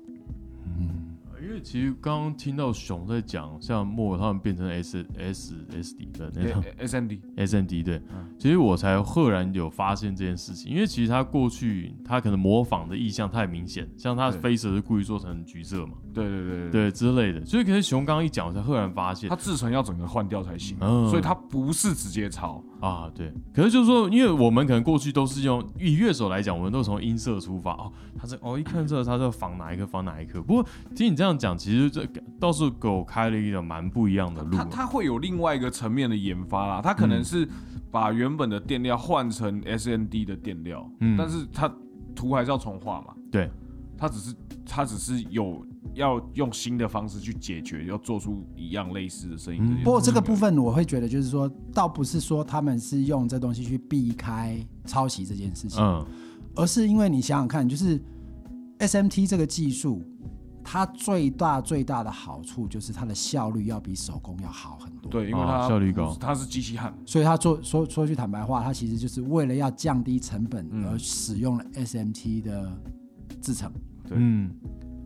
[0.64, 1.17] 嗯。
[1.42, 8.00] 因为其实刚刚听到熊在讲，像莫他们变成 S S S D 的那种 S N D S N D 对，
[8.38, 10.72] 其实我才赫然有发现这件事情。
[10.72, 16.90] 因为其实他过去他可能模仿的意向太明显，像他飞蛇是故意做成橘色嘛，对对对对。
[16.90, 17.44] 之类的。
[17.44, 20.78] 所以可是熊刚刚一讲，我才赫然发现，他制成要整个换掉才行，
[21.08, 23.10] 所以他不是直接抄啊。
[23.14, 30.42] 对，可是就是说，因为我们可能过去都是用以乐手来讲，我们都从音色出发哦，他是哦一看这他是仿哪一颗仿哪一颗。
[30.42, 31.28] 不过听你这样。
[31.38, 32.04] 讲，其实这
[32.40, 34.56] 倒是给我开了一个蛮不一样的路。
[34.56, 37.48] 它它会有另外一个层面的研发啦，它可能是
[37.92, 41.72] 把原本的电料换成 S N D 的电料，嗯，但是它
[42.16, 43.14] 图还是要重画嘛。
[43.30, 43.48] 对，
[43.98, 44.34] 它只是
[44.64, 49.82] 他只是有要用新的方式去解决，要做出一样类似的声音。
[49.82, 56.06] 不过这个部分我会觉得，就是说，倒不是说他们是用这东西去避开抄袭这件事情，嗯，
[56.54, 58.00] 而是因为你想想看，就是
[58.78, 60.02] S M T 这个技术。
[60.70, 65.10] 它最大最大的好处就是它的效率要比手工要好很多。
[65.10, 72.70] 对，因为它效率高，它是机器焊，所以它做说说句坦白话，它其实就是为了要降低成本而使用了 SMT 的
[73.40, 73.72] 制成。
[74.06, 74.50] 对，嗯，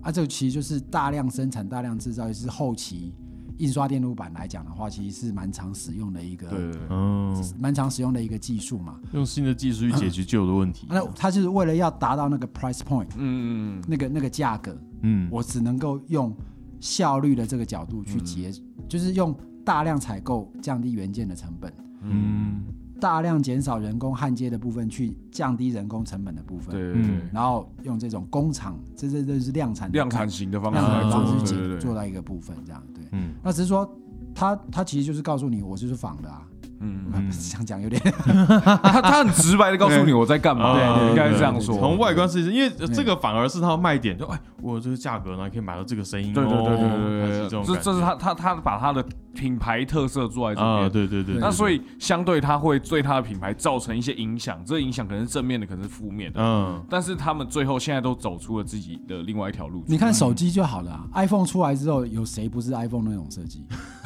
[0.02, 3.14] 啊，这个其实就是大量生产、大量制造，也是后期。
[3.58, 8.98] 印刷电路板来讲的话，其实是蛮常使用的一个，对嗯，蛮常使用的一个技术嘛。
[9.12, 10.86] 用新的技术去解决旧的问题。
[10.90, 16.34] 那它就是为了要达到那个 price point，嗯嗯嗯，那个那个价格，嗯，我只能够用
[16.80, 18.50] 效率的这个角度去节，
[18.88, 21.72] 就是用大量采购降低元件的成本，
[22.02, 22.62] 嗯。
[23.02, 26.70] 大量减少人工焊接的部分，去降低人工成本的部分。
[26.70, 27.20] 对对对。
[27.32, 32.80] 然后用这种工厂，这这这是量产量产型的方式来做，做到一个部分这样。
[32.94, 33.02] 对。
[33.10, 33.34] 嗯。
[33.42, 33.92] 那只是说，
[34.32, 36.46] 他他其实就是告诉你，我就是仿的啊。
[36.82, 38.00] 嗯，想讲有点，
[38.82, 41.78] 他他很直白的告诉你我在干嘛，对，应该是这样说。
[41.78, 49.04] 从外观设计，因为这个反而是他的卖点，就哎，我这个价格呢可以买到这个声音，对对对对对对，这这是他他他把他的
[49.34, 51.36] 品牌特色做在这边，对对对。
[51.38, 56.84] 那所以相对他会对他的品牌造成一些影响，这影响可能是正面的，可能是负面的，嗯。
[56.90, 59.84] 但是他们最后现在都走出了自己的另外一条路。
[59.86, 63.64] 你看手机就好了，iPhone 出来之后，有谁不是 iPhone 那种设计？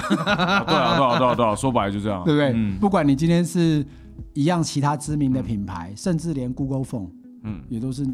[0.15, 2.79] 对啊对啊对啊对啊，说白了就这样，对不对？
[2.81, 3.85] 不管你今天是
[4.35, 7.11] 一样其他知名的品牌，甚至连 Google Phone，
[7.43, 8.07] 嗯，也都是，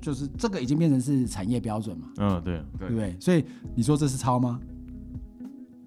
[0.00, 3.16] 就是这个已经变成是产业标准嘛，嗯，对，对不对？
[3.20, 4.60] 所以你说这是抄吗？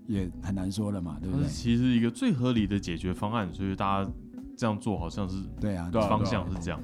[0.08, 1.48] 也很难说了嘛，对不对？
[1.48, 4.12] 其实一个最合理的解决方案，所以大家
[4.56, 6.80] 这样做好像是对啊，方向是这样。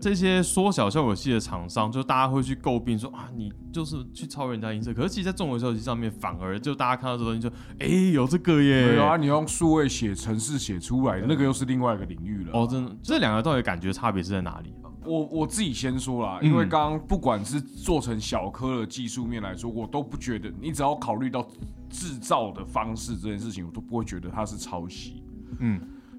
[0.00, 4.94] 这些缩小效果器的厂商，就大家会去诟病说啊，你就是去抄人家音色。
[4.94, 8.96] 可是其实，在综合效果器上面，反而就大家看到这东西，就哎，有这个耶。
[8.96, 12.50] 有啊，你用数位写程式写出来的那个，又是另外一个领域了。
[12.54, 14.72] 哦，真的，这两个到底感觉差别是在哪里？
[15.04, 21.46] 我我自己先说啦，因为刚刚不管是做成小颗的技术面来说，我都不觉得，你只要考虑到
[21.90, 25.22] 制造的方式这件事情，我都不会觉得它是抄袭。
[25.58, 25.78] 嗯。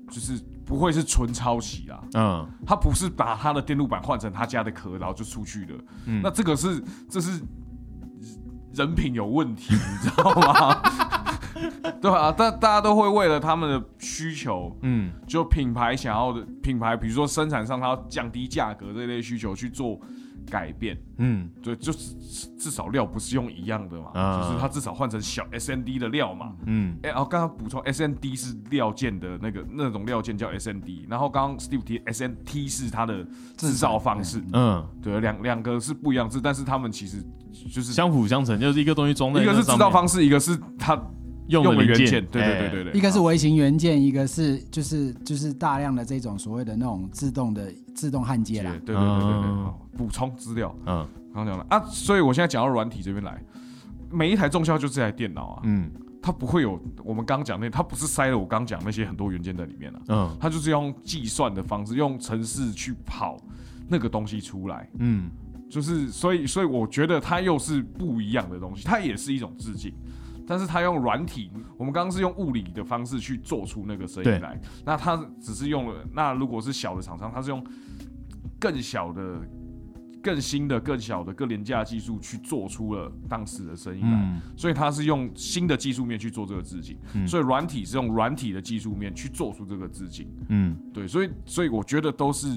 [0.10, 7.42] 就是不会是纯抄袭啦，嗯，他不是把他的电路板换成他家的壳，然后就出去了，嗯，那这个是这是
[8.74, 10.82] 人品有问题，你知道吗？
[12.02, 20.00] 对啊，但大家都会为了他们的需求，嗯，就品牌想要的品牌，比如说生产上他要降低价格这类需求去做。
[20.52, 22.14] 改变，嗯，对，就是
[22.60, 32.36] 至少料不是用一样的嘛，就是它至少换成小 S N D 的料嘛，嗯，哎，然后刚刚补充 S N D 是料件的那个那种料件叫 S N D，然后刚刚 Steve 提 S N
[32.44, 33.26] T 是它的
[33.56, 37.24] 制造方式，嗯，对，两两个是不一样字，但是他们其实
[37.74, 41.02] 就是相辅相成，就是一个东西装在一个是制造方式，一个是它。
[41.48, 48.72] 用的元件，对对对对对，一个是微型元件，一个是就是就是大量的这种所谓的那种自动的自动焊接啦。
[48.86, 51.66] 对对对对对，补充资料，嗯，刚刚讲了。
[51.70, 53.44] 啊，所以我现在讲到软体这边来，
[54.10, 63.38] 每一台重效就这台电脑啊，嗯，它不会有我们刚刚讲那，它不是塞了我刚讲那些很多元件在里面了，嗯，它就是用计算的方式，用程式去跑
[63.90, 65.30] 那个东西出来，嗯，
[65.70, 69.94] 就是所以所以我觉得它又是不一样的东西，它也是一种致敬。
[70.48, 74.60] 但是他用软体，我们刚刚是用物理的方式去做出那个声音来。
[74.86, 77.66] 那他只是用了，那如果是小的厂商，他是用
[78.60, 79.40] 更小的、
[80.22, 84.42] 更新的、更小的、更廉价技术去做出了当时的声音来。
[84.58, 86.98] 所以他是用新的技术面去做这个致敬。
[87.28, 90.28] 所以软体是用软体的技术面去做出这个致敬。
[90.50, 92.48] 嗯，对，所以所以我觉得都是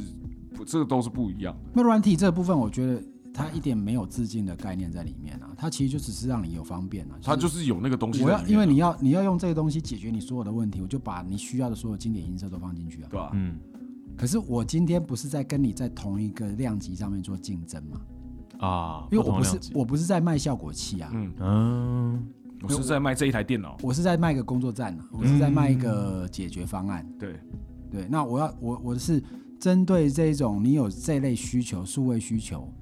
[0.66, 1.70] 这个都是不一样的。
[1.74, 3.02] 那软体这部分，我觉得。
[3.34, 7.18] 它一点没有致敬的概念在里面啊，它其实就只是让你有方便啊。
[7.20, 8.22] 它就是有那个东西。
[8.22, 13.08] 我要，因为你要你要用这个东西解决你所有的问题，我就把你需要的所有经典音色都放进去啊。
[13.10, 13.58] 对啊，嗯。
[14.16, 18.00] 可是我今天不是在跟你在同一个量级上面做竞争嘛？
[18.60, 22.26] 啊，因为我不是我不是在卖效果器啊，嗯嗯，
[22.62, 27.04] 我是在卖这一台电脑，我是在卖一个工作站啊，我是在卖一个解决方案。
[27.18, 27.34] 对
[27.90, 29.20] 对，那我要我我是
[29.58, 32.72] 针对这种你有这类需求，数位需求。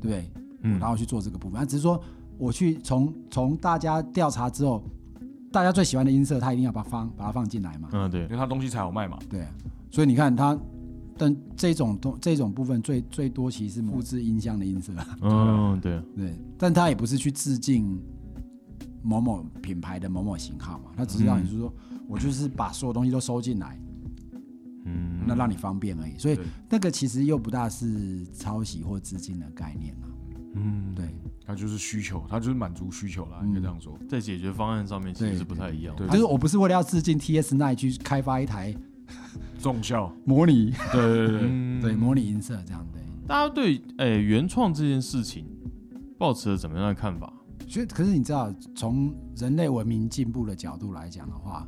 [0.00, 0.30] 对，
[0.62, 2.00] 嗯，然后去做这个部分，那只是说
[2.38, 4.82] 我去从从大家调查之后，
[5.52, 9.46] 大家最喜欢的音色，他一定要把放把它放进来嘛，嗯，对，因为他东西才好卖嘛，对，
[9.90, 10.58] 所以你看他，
[11.16, 14.92] 但这种东这种部分最最多其实是复制音箱的音色，
[15.22, 17.98] 嗯，对对，但他也不是去致敬
[19.02, 21.72] 某某品牌的某某型号嘛，他只是让你是说
[22.08, 23.78] 我就是把所有东西都收进来。
[24.86, 26.38] 嗯，那让你方便而已，所以
[26.70, 30.06] 那个其实又不大是抄袭或资金的概念啊。
[30.54, 31.14] 嗯，对，
[31.44, 33.98] 它就是需求，它就是满足需求啦，应该这样说。
[34.08, 35.94] 在解决方案上面其实是不太一样。
[35.96, 38.74] 对，就是我不是为了要致敬 TS Nine 去开发一台
[39.58, 43.02] 重效模拟，对对对 对，模拟音色这样对。
[43.26, 45.44] 大家对诶原创这件事情
[46.16, 47.32] 抱持了怎么样的看法？
[47.68, 51.66] 所以，可是你知道，从人类文明进步的角度来讲的话。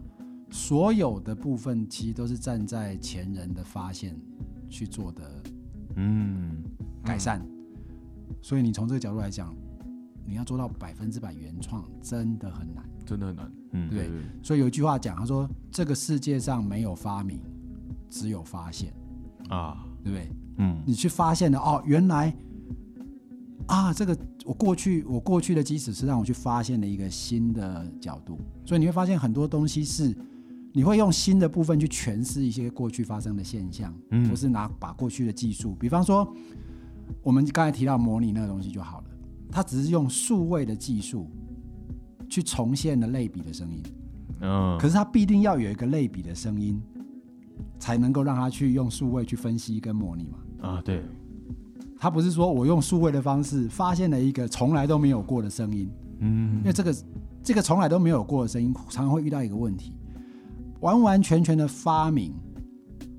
[0.50, 4.16] 所有的部分其实都是站在前人的发现
[4.68, 5.42] 去做的，
[5.96, 6.62] 嗯，
[7.04, 7.46] 改善。
[8.40, 9.54] 所以你从这个角度来讲，
[10.26, 13.52] 你要做到百分之百原创，真的很难，真的很难。
[13.72, 14.10] 嗯，对。
[14.42, 17.40] 所以有一句话讲，他说：“这个世界上没有发明，
[18.08, 18.92] 只有发现。”
[19.50, 20.30] 啊，对不对？
[20.58, 22.34] 嗯，你去发现了哦，原来
[23.66, 30.16] 啊，这个我过去我过去的基础是让我去发现了一个新的角度，所以你会发现很多东西是。
[30.72, 33.92] 你会用新的部分去诠释一些过去发生的现象，
[34.28, 36.30] 不是拿把过去的技术，比方说
[37.22, 39.06] 我们刚才提到模拟那个东西就好了，
[39.50, 41.28] 它只是用数位的技术
[42.28, 43.82] 去重现了类比的声音，
[44.40, 46.80] 嗯，可是它必定要有一个类比的声音，
[47.78, 51.02] 才能够让它去用数位去分析跟模拟嘛，啊，对，
[51.98, 55.90] 它不是说我用数位的方式发现了一个从来都没有过的声音，
[56.20, 56.94] 嗯，因为这个
[57.42, 59.94] 这个从来都没有过的声音，常常会遇到一个问题。
[60.80, 62.32] 完完全全的发明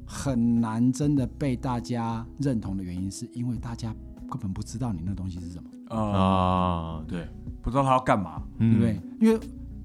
[0.05, 3.93] 很难真的被大家认同的原因，是因为大家
[4.29, 7.03] 根本不知道你那东西是什么啊？
[7.07, 7.27] 对，
[7.61, 9.01] 不知道他要干嘛，对不对？
[9.19, 9.39] 因为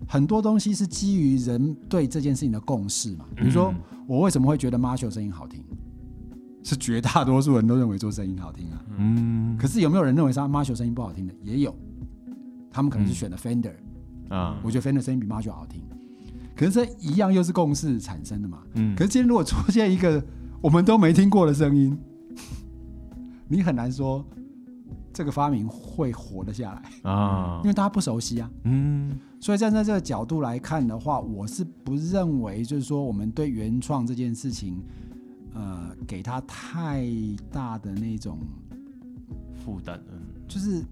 [0.07, 3.25] 很多东西是基于人对这件事情的共识嘛。
[3.35, 3.75] 比如说，
[4.07, 5.65] 我为什么会觉得 Marshall 声音好听？
[6.63, 8.83] 是绝大多数人都认为做声音好听啊。
[8.97, 11.35] 嗯，可是有没有人认为他 Marshall 声音不好听的？
[11.43, 11.77] 也有，
[12.71, 13.75] 他们可能是选的 Fender
[14.31, 14.59] 啊。
[14.63, 15.83] 我觉得 Fender 声音比 Marshall 好听，
[16.55, 18.63] 可是这一样又是共识产生的嘛。
[18.75, 20.23] 嗯，可是今天如果出现一个
[20.61, 21.99] 我们都没听过的声音，
[23.49, 24.25] 你很难说
[25.13, 28.51] 这个发明会活得下来啊，因为大家不熟悉啊。
[28.65, 34.83] 嗯，所以站在这个角度来看的话，我是不认为就是说我们对原创这件事情。
[35.57, 37.07] 呃，给他太
[37.53, 38.41] 大的那种
[39.65, 40.83] 负担，嗯，就是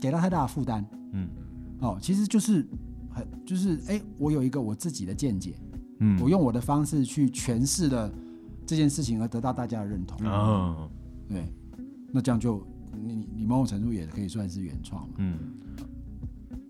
[0.00, 1.28] 给他太大的负担，嗯，
[1.80, 2.66] 哦，其实就是
[3.16, 5.54] 很就是，哎，我有一个我自己的见解，
[6.00, 8.12] 嗯，我用我的方式去诠释了
[8.66, 10.88] 这件事情，而得到大家的认同，啊，
[11.26, 11.44] 对，
[12.12, 12.62] 那这样就
[13.02, 15.38] 你你某种程度也可以算是原创，嗯。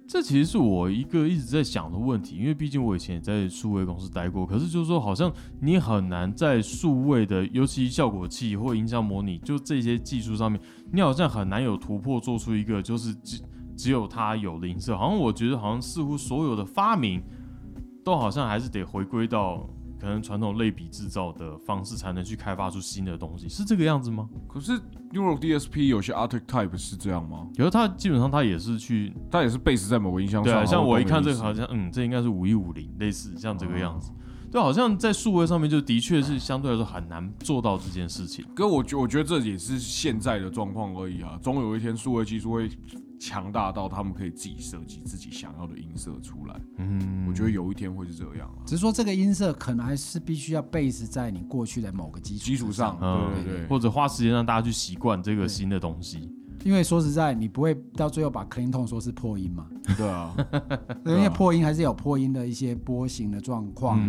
[0.08, 4.46] 这其实是我一个一直在想的问题，因为毕竟我以前也在数位公司待过。
[4.46, 5.30] 可是就是说，好像
[5.60, 10.60] 你很难在数位的，尤其效果器或音效模拟，就这些技术上面，
[10.92, 13.12] 你好像很难有突破，做出一个就是
[13.76, 14.96] 只只有它有的音色。
[14.96, 17.22] 好像我觉得，好像似乎所有的发明，
[18.04, 19.68] 都好像还是得回归到。
[19.98, 24.28] 可能传统类比制造的方式才能去开发出新的东西，是这个样子吗？
[24.46, 24.72] 可是
[25.12, 27.48] Euro DSP 有些 Arctic Type 是这样吗？
[27.54, 30.62] 有为它基本上它也是去，它也是 base 在某个音箱上。
[30.62, 34.12] 对，像我一看这个好像，嗯，这应该是五一五零，类似像这个样子。
[34.52, 38.44] 对，好像在数位上面就的确是相对来说很难做到这件事情。
[38.54, 42.68] 哥，我觉我觉得这也是现在的状况而已啊，总有一天数位技术会。
[43.18, 46.60] 强大到他们可以自己设计自己想要的音色出来。
[46.78, 48.60] 嗯，我觉得有一天会是这样啊。
[48.66, 52.98] 只是说这个音色可能还是必须要 base 在你过去的某个基础基础上，
[53.34, 56.30] 对对对，或者花时间让大家去习惯这个新的东西。
[56.64, 59.68] 因为说实在，你不会到最后把 clean tone 说是破音嘛？
[59.96, 60.34] 对啊，
[61.04, 64.00] 因为破音还是有破音的一些波形的状况，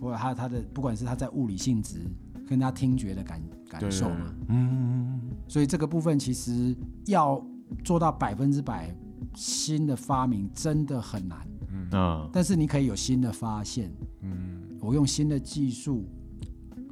[0.00, 2.00] 或者它它的不管是它在物理性质
[2.48, 4.34] 跟它听觉的感感受嘛。
[4.48, 6.74] 嗯，所以这个部分其实
[7.06, 7.44] 要。
[7.84, 8.94] 做到百分之百
[9.34, 11.46] 新的发明真的很难，
[11.92, 13.92] 嗯，但是你可以有新的发现，
[14.22, 16.04] 嗯，我用新的技术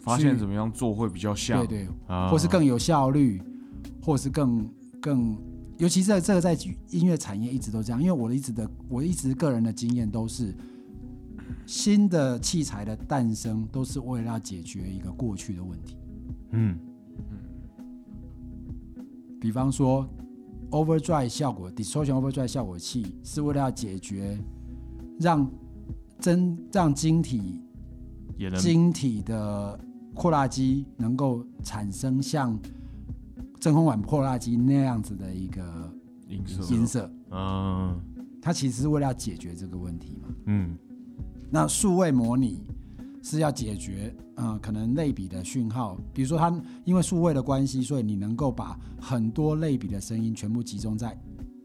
[0.00, 3.40] 发现怎么样做会比较像，对对，或是更有效率，
[4.02, 4.68] 或是更
[5.00, 5.38] 更，
[5.78, 6.54] 尤其是这个在
[6.90, 10.54] 音乐产业一直都这样，因为我一直的我一直个人的经验都是
[11.66, 15.96] 新的器材的诞生都是为了要解决一个过去的问题，
[16.50, 16.78] 嗯。
[17.30, 17.38] 嗯，
[19.40, 20.06] 比方说。
[20.74, 24.36] Overdrive 效果，Distortion Overdrive 效果器是为了要解决
[25.20, 25.48] 让
[26.18, 27.62] 真让晶体
[28.58, 29.78] 晶体的
[30.14, 32.58] 扩大机能够产生像
[33.60, 35.62] 真空管扩大机那样子的一个
[36.28, 36.74] 音色。
[36.74, 38.00] 音色，嗯，
[38.42, 40.28] 它其实是为了要解决这个问题嘛。
[40.46, 40.76] 嗯，
[41.50, 42.64] 那数位模拟。
[43.24, 46.54] 是要解决，嗯，可能类比的讯号，比如说它
[46.84, 51.18] 因为数位的关系，所以你能够把很多类比的声音全部集中在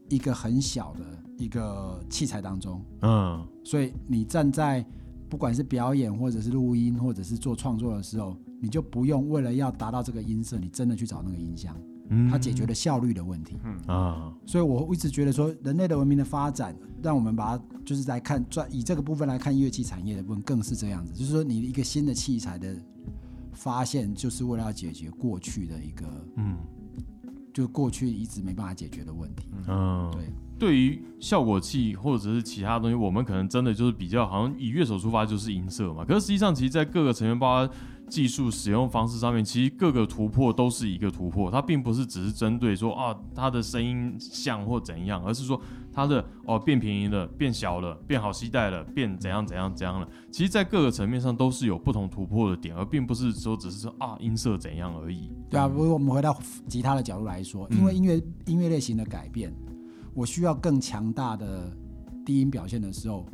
[0.08, 1.04] 一个很小的
[1.36, 4.82] 一个器材当中，嗯，所以你站在
[5.28, 11.76] 不管是表演或者是录音或者是做创作的时候，你就不用为了要达到这个音色，你真的去找那个音箱。
[12.30, 13.56] 它解决了效率的问题
[13.86, 21.12] 啊，所以我一直觉得说，人类的文明的发展，让我们把它就是来看，转以这个部分来看乐器产业的部分，更是这样子。
[21.12, 22.74] 就是说，你一个新的器材的
[23.52, 26.04] 发现，就是为了要解决过去的一个，
[26.36, 26.56] 嗯，
[27.52, 29.46] 就过去一直没办法解决的问题。
[29.68, 30.24] 嗯，对。
[30.58, 36.04] 对于效果器或者是其他东西，我们可能真的就是比较好像以乐手出发就是音色嘛。
[36.04, 37.74] 可是实际上，其实，在各个成员包括
[38.10, 45.58] 技术使用方式上面，其实各个突破都是一个突破，它并不是只是针对说啊它的声音像或怎样，而是说
[45.92, 50.08] 它的哦变便宜了、变小了、变好携带了、变怎样怎样怎样了。
[50.30, 55.30] 其实，在各个层面上都是有不同突破的点，而并不是说只是说啊音色怎样而已。
[55.48, 56.36] 对啊，如果我们回到
[56.66, 59.54] 吉他的角度来说，因为音乐音乐类型的改变。
[60.12, 61.70] 我需要更强大的
[62.26, 63.24] 低音表现的时候，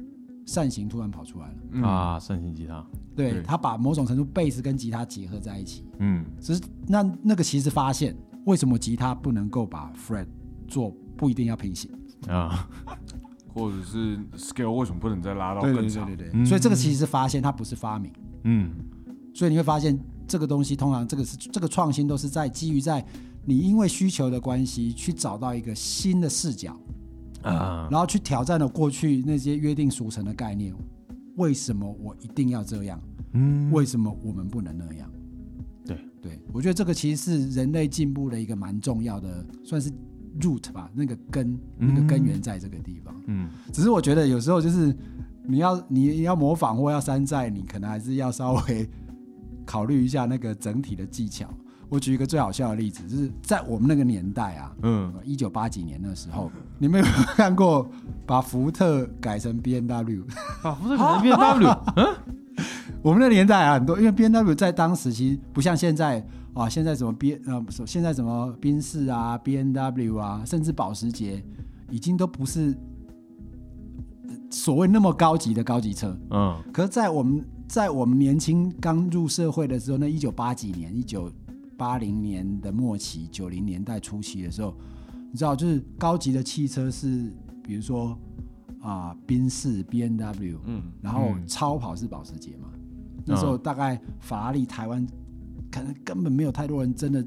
[0.47, 1.86] 扇形突然跑出来了。
[1.86, 2.18] 啊！
[2.18, 2.82] 扇形吉他，
[3.14, 8.16] 对他把某种程度贝斯跟吉他结合在一起，嗯，只是那那个其实发现
[8.47, 10.26] 为什么吉他不能够把 fret
[10.66, 11.90] 做不一定要平行。
[12.28, 12.66] 啊，
[13.53, 16.07] 或者是 scale 为什么不能再拉到更长？
[16.07, 18.11] 对对对，所以这个其实是发现，它不是发明，
[18.44, 18.70] 嗯，
[19.34, 23.05] 所以你会发现这个东西通常这个是这个创新都是在基于在。
[23.49, 26.76] 你因为需求的关系去找到一个新的视角，
[27.55, 30.74] 啊，然后去挑战了过去那些约定俗成的概念。
[31.36, 33.01] 为什么我一定要这样？
[33.32, 35.11] 嗯，为什么我们不能那样？
[35.84, 39.90] 对对，我觉得这个其实是人类进步的一个蛮重要的，算是
[40.40, 43.14] root 吧，那个根，那个根源在这个地方。
[43.26, 44.97] 嗯，只是我觉得有时候就是
[45.44, 48.88] 你要你要模仿或要山寨，你可能还是要稍微
[49.64, 51.49] 考虑一下那个整体的技巧。
[51.89, 57.07] 我举一个最好笑的例子，就是在我们那个年代啊，嗯，一九八几年的时候， 你们有
[57.37, 57.89] 看过
[58.26, 60.24] 把福特改成 B N W？
[60.62, 61.80] 把福特改成 B N W？
[61.97, 62.16] 嗯，
[63.03, 71.41] 我们那年代啊，很多，因为 B N W 在当时其实不像现在啊，现在什么 B 呃，现在什么宾士啊、B N W 啊，甚至保时捷，
[71.91, 72.76] 已经都不是
[74.51, 76.18] 所谓那么高级的高级车。
[76.30, 81.30] 嗯，可是，在我们在我们年轻刚入社会的时候，那一九八几年，一九
[81.77, 84.74] 八零年的末期，九零年代初期的时候，
[85.31, 88.18] 你知道，就是高级的汽车是，比如说
[88.81, 92.68] 啊，宾士 B N W，嗯，然后超跑是保时捷嘛。
[93.24, 95.05] 那时候大概法拉利台湾
[95.70, 97.27] 可能根本没有太多人真的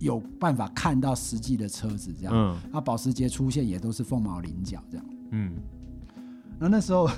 [0.00, 2.34] 有办法看到实际的车子这样。
[2.34, 2.56] 嗯。
[2.72, 5.06] 那保时捷出现也都是凤毛麟角这样。
[5.30, 5.52] 嗯。
[6.58, 7.08] 那那时候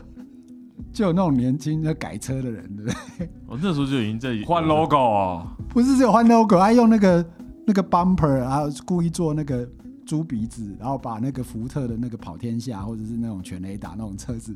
[0.95, 3.29] 就有那种年轻的改车的人，对不对？
[3.47, 5.55] 我 那时候就已经在换 logo 啊。
[5.69, 7.27] 不是只有换 logo，还用那个
[7.67, 9.69] 那个 bumper，然后故意做那个
[10.07, 14.55] 猪鼻子，然后把那个福特的那个跑天下或者是那种全雷达那种车子，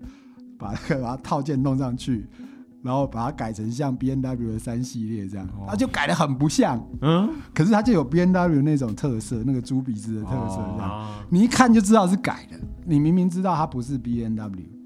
[0.56, 2.28] 把那个把它套件弄上去，
[2.82, 14.77] 然后把它改成像 B N W 的三系列这样，它就改的很不像，嗯，可是它就有 B N W 那种特色，那个猪鼻子的特色这样，你一看就知道是改的，你明明知道它不是 B N W。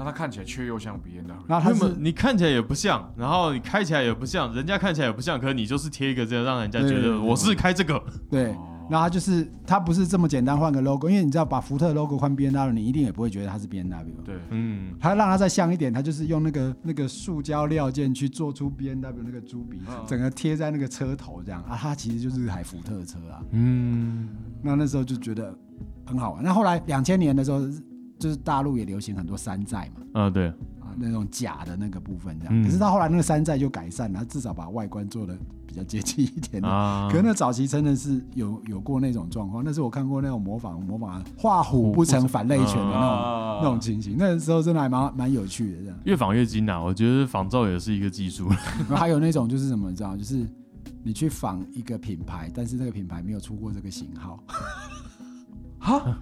[0.00, 8.02] 那它看起来却又像 B N W，然后它是你看起来也不像，然后你开起来也不像，人家看起来也不像，可是你就是贴一个这样，让人家觉得我是开这个。
[8.30, 8.56] 对，
[8.88, 14.14] 那它就是它不是这么简单换个 logo，因为你知道把福特 logo 换 B N W，你一定也不会觉得它是 B N W。
[14.24, 23.42] 对，嗯，它让它再像一点，它就是用那个那个塑胶料件去做出 B N W 那个猪鼻，整个贴在那个车头这样啊，它其实就是台福特车啊。
[23.50, 24.30] 嗯，
[24.62, 25.54] 那那时候就觉得
[26.06, 26.42] 很好玩。
[26.42, 27.60] 那后来两千年的时候。
[28.20, 36.68] 就是大陆也流行很多山寨嘛，啊对，啊那种假的那个部分这样，可是到后来那个山寨就改善了，至少把外观做的比较接近一点的。
[37.10, 45.98] 可是那早期真的是有有过那种状况，那是我看过那种模仿模仿画虎不成反类犬的那种那种情形，那时候真的还蛮蛮有趣的这样。
[46.04, 48.50] 越仿越精啊，我觉得仿造也是一个技术。
[48.94, 50.46] 还有那种就是什么，你知道，就是
[51.02, 54.38] 你去仿一个品牌，但是那个品牌没有出过这个型号，
[55.80, 56.18] 哈。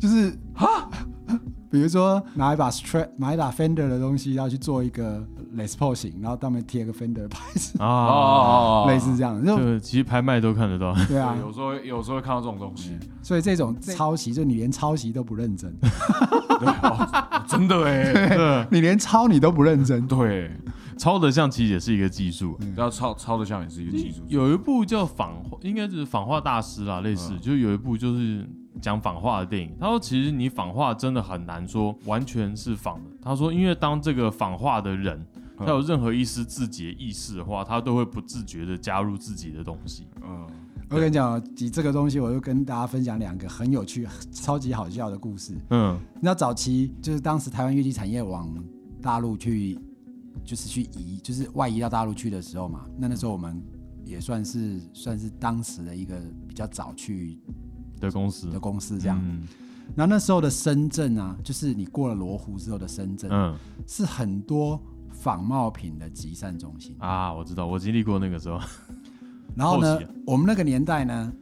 [0.00, 0.88] 就是哈，
[1.70, 5.26] 比如说拿一把 Strat，拿一把 Fender 的东西，要去做一个
[5.56, 7.82] Les Paul 型，然后上面贴个 Fender 牌子。
[7.82, 10.94] 啊，类似这样，就其实拍卖都看得到。
[11.06, 15.74] 对啊，有时候有时候会看到这种东西，所以这种抄袭，就你连抄袭都不认真，
[17.48, 20.50] 真的 哎，你连抄你都不认真，对，
[20.98, 24.22] 抄的像其实也是一个技术，要抄抄的像也是一个技术。
[24.28, 25.32] 有一部叫仿，
[25.62, 28.46] 应该是仿画大师啦，类似，就有一部就是。
[28.80, 33.10] 讲仿画的电影，他说其实你仿画真的很难说完全是仿的。
[33.22, 40.06] 他说，因为当这个仿画的人他有任何一丝自己的意识的话，他都会不自觉的加入自己的东西。
[40.22, 40.46] 嗯，
[40.90, 45.54] 我跟你讲，以这个东西，我就跟大家分享两个很有趣、 超级好笑的故事。
[45.70, 48.54] 嗯，你知道早期就是当时台湾乐器产业往
[49.00, 49.78] 大陆去，
[50.44, 52.84] 就是去移，就是外移到大陆去的时候嘛。
[52.98, 53.62] 那那时候我们
[54.04, 57.40] 也算是算是当时的一个比较早去。
[58.00, 59.18] 的公司的公司这样，
[59.94, 64.80] 然后那时候的深圳啊，就是你过了罗湖之后的深圳，嗯，是很多
[65.10, 67.32] 仿冒品的集散中心啊。
[67.32, 68.58] 我知道，我经历过那个时候。
[69.56, 71.32] 然后呢，我们那个年代呢，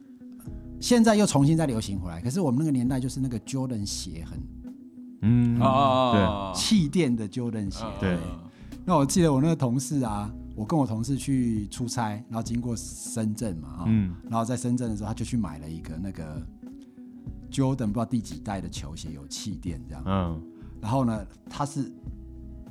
[0.78, 2.20] 现在又重新再流行回来。
[2.20, 4.40] 可是我们那个年代就是那个 Jordan 鞋很，
[5.22, 7.84] 嗯啊，对，气垫的 Jordan 鞋。
[7.98, 8.18] 对。
[8.84, 10.30] 那我记得我那个同事啊。
[10.57, 13.84] 我跟我同事去出差，然后经过深圳嘛，啊，
[14.30, 16.40] 然后在深圳的时候，他就去买了一个那个
[17.50, 20.40] Jordan 不知道第几代的球鞋，有气垫这样，嗯，
[20.80, 21.92] 然后呢，他是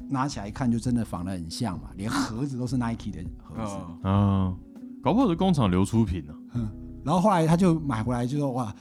[0.10, 4.58] 拿起来一看，就真的仿的很像嘛，连盒子都是 Nike 的盒子，嗯，
[5.02, 6.70] 搞不好是工厂流出品呢，嗯，
[7.04, 8.74] 然后后来他就买回来，就说哇，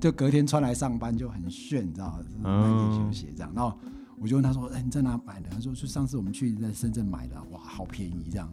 [0.00, 3.76] 就隔天穿来上班就很炫，你知道吗？Nike 球鞋这样，然后。
[4.20, 8.48] 我就问他说：“哎，你在哪买的？”他说：“是上次我们去在深圳买的，哇，好便宜这样。”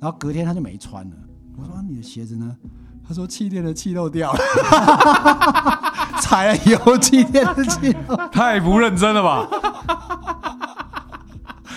[0.00, 1.16] 然后隔天他就没穿了。
[1.56, 2.56] 我说：“你的鞋子呢？”
[3.08, 4.38] 他说：“气垫的气漏掉了，
[6.20, 9.48] 踩了油，气垫的气漏， 太不认真了吧？”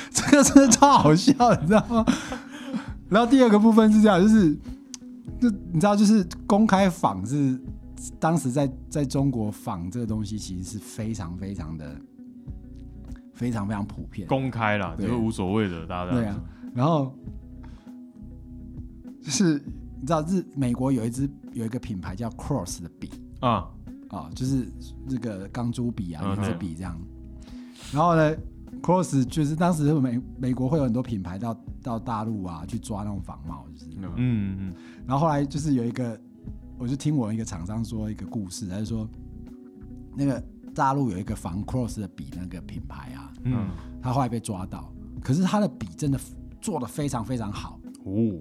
[0.11, 2.05] 这个真的超好笑，你知道吗？
[3.09, 4.53] 然后第二个部分是这样，就是，
[5.39, 7.59] 就你知道，就是公开仿是
[8.19, 11.95] 当时在在中国仿这个东西，其实是非常非常的。
[13.39, 16.37] 非常非常普遍，公开了，就是无所谓的，大家对啊。
[16.75, 17.15] 然后
[19.21, 19.53] 就是
[20.01, 23.09] 你知道，日美国有一支有一个品牌叫 Cross 的笔。
[23.39, 23.71] 啊。
[24.09, 24.67] 啊，就是
[25.07, 26.99] 那个钢珠笔啊，圆珠笔这样。
[27.93, 28.35] 然后呢
[28.81, 33.85] ，Cross 就是当时美美国会有很多品牌到到大陆啊去抓那种仿冒，就是。
[33.95, 34.73] 嗯嗯，
[35.07, 36.19] 然后后来就是有一个，
[36.77, 39.07] 我就听我一个厂商说一个故事，他就说
[40.15, 40.43] 那个
[40.73, 43.69] 大陆有一个防 Cross 的笔那个品牌啊，嗯，
[44.01, 44.91] 他后来被抓到，
[45.21, 46.19] 可是他的笔真的
[46.61, 47.79] 做的非常非常好。
[48.05, 48.39] 哦，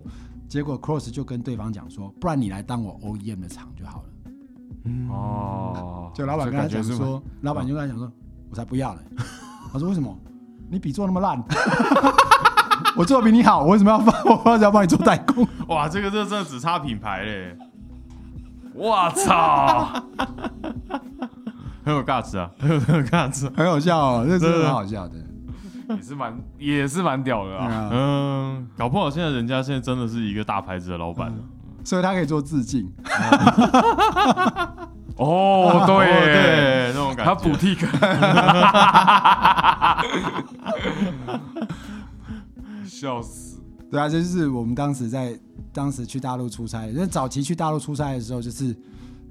[0.49, 4.09] 结果 Cross 就跟对方讲说，不然你来当我 OEM 的厂就好了，
[4.85, 5.09] 嗯。
[5.11, 8.11] 哦，就老板跟他讲说，老板就跟他讲说，
[8.51, 9.01] 我才不要呢，
[9.73, 10.17] 他说为什么？
[10.71, 11.43] 你笔做那么烂，
[12.95, 14.15] 我做的比你好，我为什么要帮？
[14.27, 15.47] 我为什么要帮你做代工？
[15.69, 17.57] 哇，这个这真的只差品牌嘞！
[18.75, 19.89] 我操，
[21.89, 25.15] 很有价值啊，很有很有价值，很好笑哦，这真的很好笑的，
[25.89, 27.89] 也是蛮也是蛮屌的啊。
[27.91, 31.35] 嗯，搞不好现在人家现在真的是一个大牌子的老板。
[31.83, 32.87] 所以他可以做致敬。
[35.17, 37.91] 哦，对对，那种感觉，他补替感，
[42.85, 43.59] 笑死！
[43.91, 45.35] 对啊，这就是我们当时在
[45.73, 48.77] 当时去大陆出差，因为早期去大陆出差的时候，就是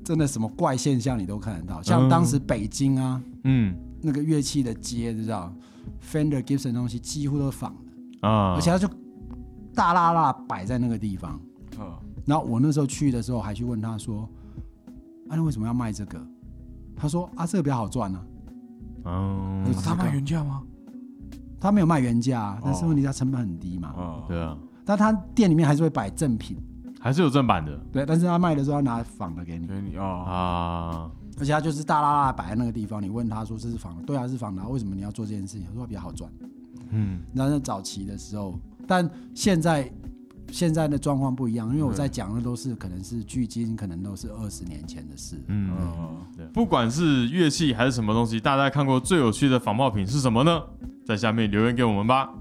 [0.08, 5.54] 真的什么怪现象你都看得到，像当时北京啊，嗯，那个乐器的街，知道
[6.02, 8.88] ，Fender Gibson 东西几乎都仿的啊，而且他就
[9.76, 11.38] 大拉拉摆在那个地方，
[11.78, 11.92] 嗯，
[12.26, 14.26] 然后我那时候去的时候还去问他说。
[15.28, 16.26] 啊，你为什么要卖这个？
[16.96, 18.18] 他说啊，这个比较好赚呢。
[19.04, 20.64] 哦，他卖原价吗？
[21.60, 23.94] 他没有卖原价，但是问题他成本很低嘛。
[23.98, 24.58] 哦，对啊。
[24.86, 26.56] 但他店里面还是会摆正品，
[27.00, 27.78] 还是有正版的。
[27.92, 29.68] 对，但是他卖的时候要拿仿的给你。
[29.68, 31.12] 给你哦啊！
[31.40, 35.66] 而且他就是大拉拉摆在那个地方，你问他说这是仿的，对啊是仿的，为什么你要做这件事情？
[35.68, 36.32] 他说比较好赚。
[36.90, 39.92] 嗯，那是早期的时候，但现在。
[40.50, 45.36] 现在的状况不一样，因为我在讲的都是可能是距今可能都是二十年前的事。
[45.48, 45.70] 嗯，
[46.38, 50.64] 对，不管是乐器还是什么东西，大家看过最有趣的仿冒品是什么呢？
[51.06, 52.34] 在下面留言给我们吧。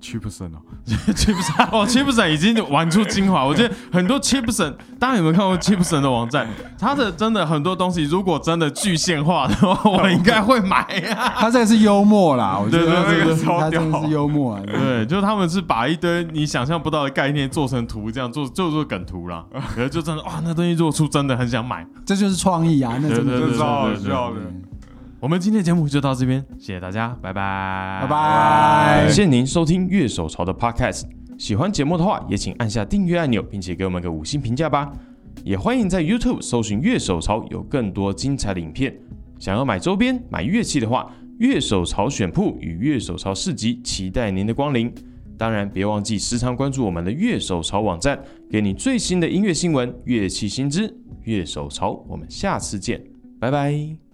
[0.00, 3.44] Chipson 哦， Chipson 哦，Chipson 已经玩出精华。
[3.44, 6.46] 我觉得很多 Chipson，大家有没有看过 Chipson 的网站？
[6.78, 11.32] 他的真的很多东西，如果真的具现化的话，我应该会买呀。
[11.38, 14.58] 他这个是幽默啦， 我觉得这个他真的是幽默。
[14.60, 19.44] 对，就是他们是把一堆你想象不到的概念做成图，这样做就做梗图啦。
[19.74, 22.96] 可是就真的哇，那东西做出真的很想买，这就是创意啊！
[23.00, 24.36] 那真的超好笑的。
[25.18, 29.02] 我们今天的节目就到这边，谢谢大家，拜拜，拜拜！
[29.04, 31.04] 感谢您收听乐手潮的 Podcast，
[31.38, 34.92] 喜欢节目的话，也请按下订阅按钮，并且给我们个五星评价吧。
[35.42, 38.94] 也欢迎在 YouTube 搜寻乐手潮，有更多精彩的影片。
[39.38, 44.92] 想要买周边、买乐器的话，乐手潮选铺与乐手潮市集期待您的光临。
[45.38, 48.18] 当然，别忘记时常关注我们的乐手潮网站，
[48.50, 50.94] 给你最新的音乐新闻、乐器新知。
[51.24, 53.02] 乐手潮，我们下次见，
[53.40, 54.05] 拜拜。